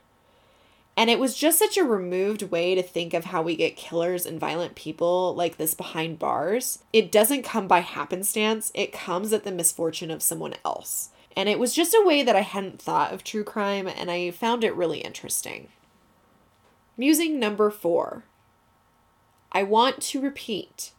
And 0.95 1.09
it 1.09 1.17
was 1.17 1.35
just 1.35 1.57
such 1.57 1.77
a 1.77 1.83
removed 1.83 2.43
way 2.43 2.75
to 2.75 2.83
think 2.83 3.15
of 3.15 3.25
how 3.25 3.41
we 3.41 3.55
get 3.55 3.75
killers 3.75 4.23
and 4.23 4.39
violent 4.39 4.75
people 4.75 5.33
like 5.33 5.57
this 5.57 5.73
behind 5.73 6.19
bars. 6.19 6.77
It 6.93 7.11
doesn't 7.11 7.41
come 7.41 7.67
by 7.67 7.79
happenstance, 7.79 8.71
it 8.75 8.93
comes 8.93 9.33
at 9.33 9.45
the 9.45 9.51
misfortune 9.51 10.11
of 10.11 10.21
someone 10.21 10.53
else. 10.63 11.09
And 11.35 11.49
it 11.49 11.57
was 11.57 11.73
just 11.73 11.95
a 11.95 12.05
way 12.05 12.21
that 12.21 12.35
I 12.35 12.41
hadn't 12.41 12.79
thought 12.79 13.11
of 13.11 13.23
true 13.23 13.43
crime, 13.43 13.87
and 13.87 14.11
I 14.11 14.29
found 14.29 14.63
it 14.63 14.75
really 14.75 14.99
interesting. 14.99 15.69
Musing 16.95 17.39
number 17.39 17.71
four. 17.71 18.25
I 19.51 19.63
want 19.63 20.03
to 20.03 20.21
repeat. 20.21 20.91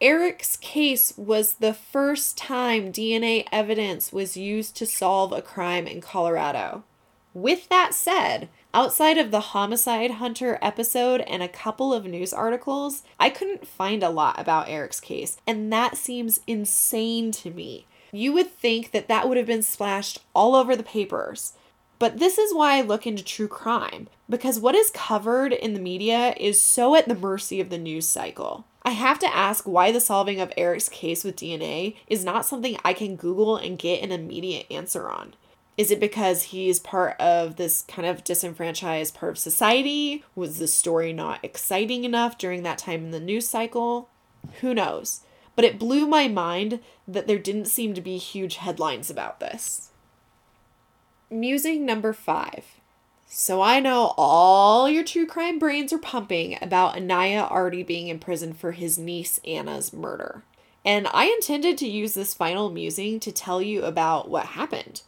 Eric's 0.00 0.56
case 0.56 1.12
was 1.18 1.56
the 1.56 1.74
first 1.74 2.38
time 2.38 2.90
DNA 2.90 3.44
evidence 3.52 4.14
was 4.14 4.34
used 4.34 4.74
to 4.76 4.86
solve 4.86 5.30
a 5.30 5.42
crime 5.42 5.86
in 5.86 6.00
Colorado. 6.00 6.84
With 7.34 7.68
that 7.68 7.92
said, 7.92 8.48
outside 8.72 9.18
of 9.18 9.30
the 9.30 9.40
Homicide 9.40 10.12
Hunter 10.12 10.58
episode 10.62 11.20
and 11.22 11.42
a 11.42 11.48
couple 11.48 11.92
of 11.92 12.06
news 12.06 12.32
articles, 12.32 13.02
I 13.20 13.28
couldn't 13.28 13.68
find 13.68 14.02
a 14.02 14.08
lot 14.08 14.40
about 14.40 14.70
Eric's 14.70 15.00
case, 15.00 15.36
and 15.46 15.70
that 15.70 15.98
seems 15.98 16.40
insane 16.46 17.30
to 17.32 17.50
me. 17.50 17.86
You 18.10 18.32
would 18.32 18.50
think 18.50 18.92
that 18.92 19.06
that 19.08 19.28
would 19.28 19.36
have 19.36 19.46
been 19.46 19.62
splashed 19.62 20.20
all 20.34 20.54
over 20.54 20.74
the 20.74 20.82
papers. 20.82 21.52
But 21.98 22.18
this 22.18 22.38
is 22.38 22.54
why 22.54 22.78
I 22.78 22.80
look 22.80 23.06
into 23.06 23.22
true 23.22 23.48
crime, 23.48 24.08
because 24.30 24.58
what 24.58 24.74
is 24.74 24.90
covered 24.94 25.52
in 25.52 25.74
the 25.74 25.80
media 25.80 26.34
is 26.38 26.58
so 26.58 26.94
at 26.94 27.06
the 27.06 27.14
mercy 27.14 27.60
of 27.60 27.68
the 27.68 27.76
news 27.76 28.08
cycle. 28.08 28.64
I 28.82 28.90
have 28.90 29.18
to 29.20 29.36
ask 29.36 29.64
why 29.68 29.92
the 29.92 30.00
solving 30.00 30.40
of 30.40 30.52
Eric's 30.56 30.88
case 30.88 31.22
with 31.22 31.36
DNA 31.36 31.96
is 32.06 32.24
not 32.24 32.46
something 32.46 32.78
I 32.84 32.94
can 32.94 33.16
Google 33.16 33.56
and 33.56 33.78
get 33.78 34.02
an 34.02 34.10
immediate 34.10 34.66
answer 34.70 35.08
on. 35.08 35.34
Is 35.76 35.90
it 35.90 36.00
because 36.00 36.44
he's 36.44 36.78
part 36.78 37.18
of 37.20 37.56
this 37.56 37.82
kind 37.82 38.06
of 38.06 38.24
disenfranchised 38.24 39.14
part 39.14 39.32
of 39.32 39.38
society? 39.38 40.24
Was 40.34 40.58
the 40.58 40.66
story 40.66 41.12
not 41.12 41.40
exciting 41.42 42.04
enough 42.04 42.38
during 42.38 42.62
that 42.62 42.78
time 42.78 43.04
in 43.04 43.10
the 43.10 43.20
news 43.20 43.48
cycle? 43.48 44.08
Who 44.60 44.74
knows? 44.74 45.20
But 45.56 45.64
it 45.64 45.78
blew 45.78 46.06
my 46.06 46.28
mind 46.28 46.80
that 47.06 47.26
there 47.26 47.38
didn't 47.38 47.66
seem 47.66 47.94
to 47.94 48.00
be 48.00 48.16
huge 48.16 48.56
headlines 48.56 49.10
about 49.10 49.40
this. 49.40 49.90
Musing 51.30 51.86
number 51.86 52.12
five. 52.12 52.79
So 53.32 53.62
I 53.62 53.78
know 53.80 54.12
all 54.18 54.90
your 54.90 55.04
true 55.04 55.24
crime 55.24 55.58
brains 55.58 55.92
are 55.92 55.98
pumping 55.98 56.58
about 56.60 56.96
Anaya 56.96 57.46
already 57.50 57.82
being 57.82 58.08
in 58.08 58.18
prison 58.18 58.52
for 58.52 58.72
his 58.72 58.98
niece 58.98 59.38
Anna's 59.46 59.92
murder. 59.92 60.42
And 60.84 61.06
I 61.14 61.26
intended 61.26 61.78
to 61.78 61.88
use 61.88 62.14
this 62.14 62.34
final 62.34 62.70
musing 62.70 63.20
to 63.20 63.30
tell 63.30 63.62
you 63.62 63.84
about 63.84 64.28
what 64.28 64.46
happened 64.46 65.02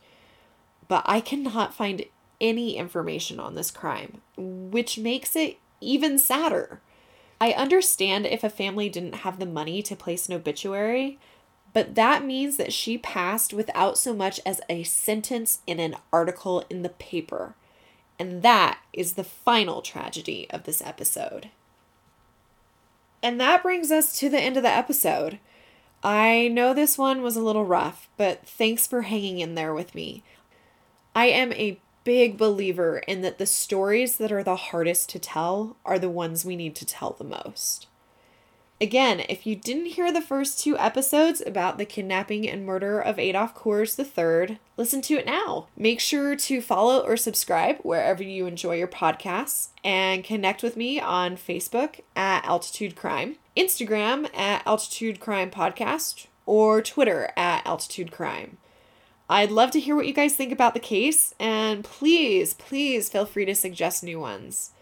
but 0.92 1.04
I 1.06 1.22
cannot 1.22 1.72
find 1.72 2.04
any 2.38 2.76
information 2.76 3.40
on 3.40 3.54
this 3.54 3.70
crime, 3.70 4.20
which 4.36 4.98
makes 4.98 5.34
it 5.34 5.56
even 5.80 6.18
sadder. 6.18 6.82
I 7.40 7.52
understand 7.52 8.26
if 8.26 8.44
a 8.44 8.50
family 8.50 8.90
didn't 8.90 9.14
have 9.24 9.38
the 9.38 9.46
money 9.46 9.80
to 9.84 9.96
place 9.96 10.28
an 10.28 10.34
obituary, 10.34 11.18
but 11.72 11.94
that 11.94 12.26
means 12.26 12.58
that 12.58 12.74
she 12.74 12.98
passed 12.98 13.54
without 13.54 13.96
so 13.96 14.12
much 14.12 14.38
as 14.44 14.60
a 14.68 14.82
sentence 14.82 15.60
in 15.66 15.80
an 15.80 15.96
article 16.12 16.62
in 16.68 16.82
the 16.82 16.90
paper. 16.90 17.54
And 18.22 18.42
that 18.42 18.78
is 18.92 19.14
the 19.14 19.24
final 19.24 19.82
tragedy 19.82 20.46
of 20.50 20.62
this 20.62 20.80
episode. 20.80 21.50
And 23.20 23.40
that 23.40 23.64
brings 23.64 23.90
us 23.90 24.16
to 24.20 24.28
the 24.28 24.38
end 24.38 24.56
of 24.56 24.62
the 24.62 24.68
episode. 24.68 25.40
I 26.04 26.46
know 26.46 26.72
this 26.72 26.96
one 26.96 27.22
was 27.22 27.34
a 27.34 27.42
little 27.42 27.64
rough, 27.64 28.08
but 28.16 28.46
thanks 28.46 28.86
for 28.86 29.02
hanging 29.02 29.40
in 29.40 29.56
there 29.56 29.74
with 29.74 29.92
me. 29.96 30.22
I 31.16 31.26
am 31.26 31.52
a 31.54 31.80
big 32.04 32.38
believer 32.38 32.98
in 33.08 33.22
that 33.22 33.38
the 33.38 33.46
stories 33.46 34.18
that 34.18 34.30
are 34.30 34.44
the 34.44 34.54
hardest 34.54 35.08
to 35.08 35.18
tell 35.18 35.76
are 35.84 35.98
the 35.98 36.08
ones 36.08 36.44
we 36.44 36.54
need 36.54 36.76
to 36.76 36.86
tell 36.86 37.16
the 37.18 37.24
most. 37.24 37.88
Again, 38.82 39.22
if 39.28 39.46
you 39.46 39.54
didn't 39.54 39.92
hear 39.94 40.12
the 40.12 40.20
first 40.20 40.58
two 40.58 40.76
episodes 40.76 41.40
about 41.46 41.78
the 41.78 41.84
kidnapping 41.84 42.48
and 42.48 42.66
murder 42.66 42.98
of 42.98 43.16
Adolph 43.16 43.54
Coors 43.54 43.96
III, 43.96 44.58
listen 44.76 45.00
to 45.02 45.14
it 45.14 45.24
now. 45.24 45.68
Make 45.76 46.00
sure 46.00 46.34
to 46.34 46.60
follow 46.60 46.98
or 46.98 47.16
subscribe 47.16 47.78
wherever 47.82 48.24
you 48.24 48.46
enjoy 48.46 48.74
your 48.74 48.88
podcasts 48.88 49.68
and 49.84 50.24
connect 50.24 50.64
with 50.64 50.76
me 50.76 50.98
on 50.98 51.36
Facebook 51.36 52.00
at 52.16 52.44
Altitude 52.44 52.96
Crime, 52.96 53.36
Instagram 53.56 54.28
at 54.36 54.66
Altitude 54.66 55.20
Crime 55.20 55.52
Podcast, 55.52 56.26
or 56.44 56.82
Twitter 56.82 57.30
at 57.36 57.64
Altitude 57.64 58.10
Crime. 58.10 58.56
I'd 59.30 59.52
love 59.52 59.70
to 59.70 59.80
hear 59.80 59.94
what 59.94 60.08
you 60.08 60.12
guys 60.12 60.34
think 60.34 60.50
about 60.50 60.74
the 60.74 60.80
case, 60.80 61.36
and 61.38 61.84
please, 61.84 62.54
please 62.54 63.08
feel 63.08 63.26
free 63.26 63.44
to 63.44 63.54
suggest 63.54 64.02
new 64.02 64.18
ones. 64.18 64.72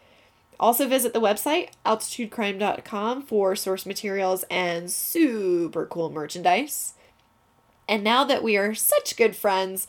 Also, 0.60 0.86
visit 0.86 1.12
the 1.12 1.20
website 1.20 1.70
altitudecrime.com 1.84 3.22
for 3.22 3.56
source 3.56 3.84
materials 3.84 4.44
and 4.48 4.92
super 4.92 5.86
cool 5.86 6.10
merchandise. 6.10 6.94
And 7.88 8.04
now 8.04 8.22
that 8.24 8.44
we 8.44 8.56
are 8.56 8.74
such 8.74 9.16
good 9.16 9.34
friends, 9.34 9.88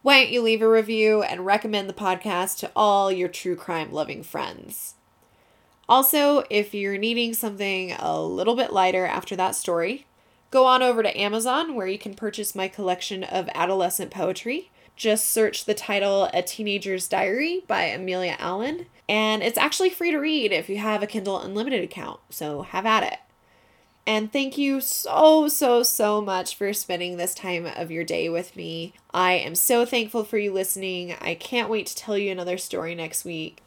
why 0.00 0.22
don't 0.22 0.32
you 0.32 0.40
leave 0.40 0.62
a 0.62 0.68
review 0.68 1.22
and 1.22 1.44
recommend 1.44 1.88
the 1.88 1.92
podcast 1.92 2.58
to 2.60 2.70
all 2.74 3.12
your 3.12 3.28
true 3.28 3.56
crime 3.56 3.92
loving 3.92 4.22
friends? 4.22 4.94
Also, 5.88 6.44
if 6.48 6.72
you're 6.72 6.96
needing 6.96 7.34
something 7.34 7.92
a 7.98 8.22
little 8.22 8.56
bit 8.56 8.72
lighter 8.72 9.04
after 9.04 9.36
that 9.36 9.54
story, 9.54 10.06
Go 10.52 10.66
on 10.66 10.82
over 10.82 11.02
to 11.02 11.18
Amazon 11.18 11.74
where 11.74 11.86
you 11.86 11.98
can 11.98 12.12
purchase 12.12 12.54
my 12.54 12.68
collection 12.68 13.24
of 13.24 13.48
adolescent 13.54 14.10
poetry. 14.10 14.70
Just 15.02 15.30
search 15.30 15.64
the 15.64 15.74
title 15.74 16.30
A 16.32 16.42
Teenager's 16.42 17.08
Diary 17.08 17.64
by 17.66 17.86
Amelia 17.86 18.36
Allen, 18.38 18.86
and 19.08 19.42
it's 19.42 19.58
actually 19.58 19.90
free 19.90 20.12
to 20.12 20.18
read 20.18 20.52
if 20.52 20.68
you 20.68 20.78
have 20.78 21.02
a 21.02 21.08
Kindle 21.08 21.40
Unlimited 21.40 21.82
account, 21.82 22.20
so 22.30 22.62
have 22.62 22.86
at 22.86 23.02
it. 23.02 23.18
And 24.06 24.32
thank 24.32 24.56
you 24.56 24.80
so, 24.80 25.48
so, 25.48 25.82
so 25.82 26.20
much 26.20 26.54
for 26.54 26.72
spending 26.72 27.16
this 27.16 27.34
time 27.34 27.66
of 27.66 27.90
your 27.90 28.04
day 28.04 28.28
with 28.28 28.54
me. 28.54 28.94
I 29.12 29.32
am 29.32 29.56
so 29.56 29.84
thankful 29.84 30.22
for 30.22 30.38
you 30.38 30.52
listening. 30.52 31.16
I 31.20 31.34
can't 31.34 31.68
wait 31.68 31.86
to 31.86 31.96
tell 31.96 32.16
you 32.16 32.30
another 32.30 32.56
story 32.56 32.94
next 32.94 33.24
week. 33.24 33.60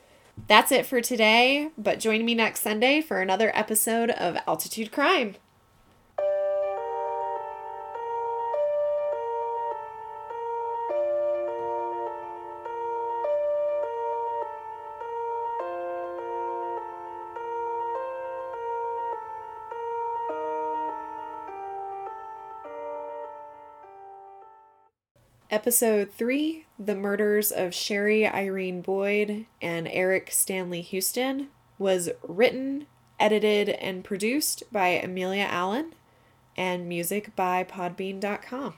That's 0.47 0.71
it 0.71 0.85
for 0.85 1.01
today, 1.01 1.69
but 1.77 1.99
join 1.99 2.23
me 2.23 2.33
next 2.33 2.61
Sunday 2.61 3.01
for 3.01 3.19
another 3.19 3.51
episode 3.53 4.11
of 4.11 4.37
Altitude 4.47 4.93
Crime. 4.93 5.35
Episode 25.55 26.11
3 26.11 26.65
The 26.77 26.95
Murders 26.95 27.49
of 27.49 27.73
Sherry 27.73 28.27
Irene 28.27 28.81
Boyd 28.81 29.45
and 29.61 29.87
Eric 29.87 30.29
Stanley 30.29 30.81
Houston 30.81 31.47
was 31.79 32.09
written, 32.23 32.87
edited, 33.21 33.69
and 33.69 34.03
produced 34.03 34.63
by 34.69 34.87
Amelia 34.89 35.47
Allen, 35.49 35.93
and 36.57 36.89
music 36.89 37.37
by 37.37 37.63
Podbean.com. 37.63 38.73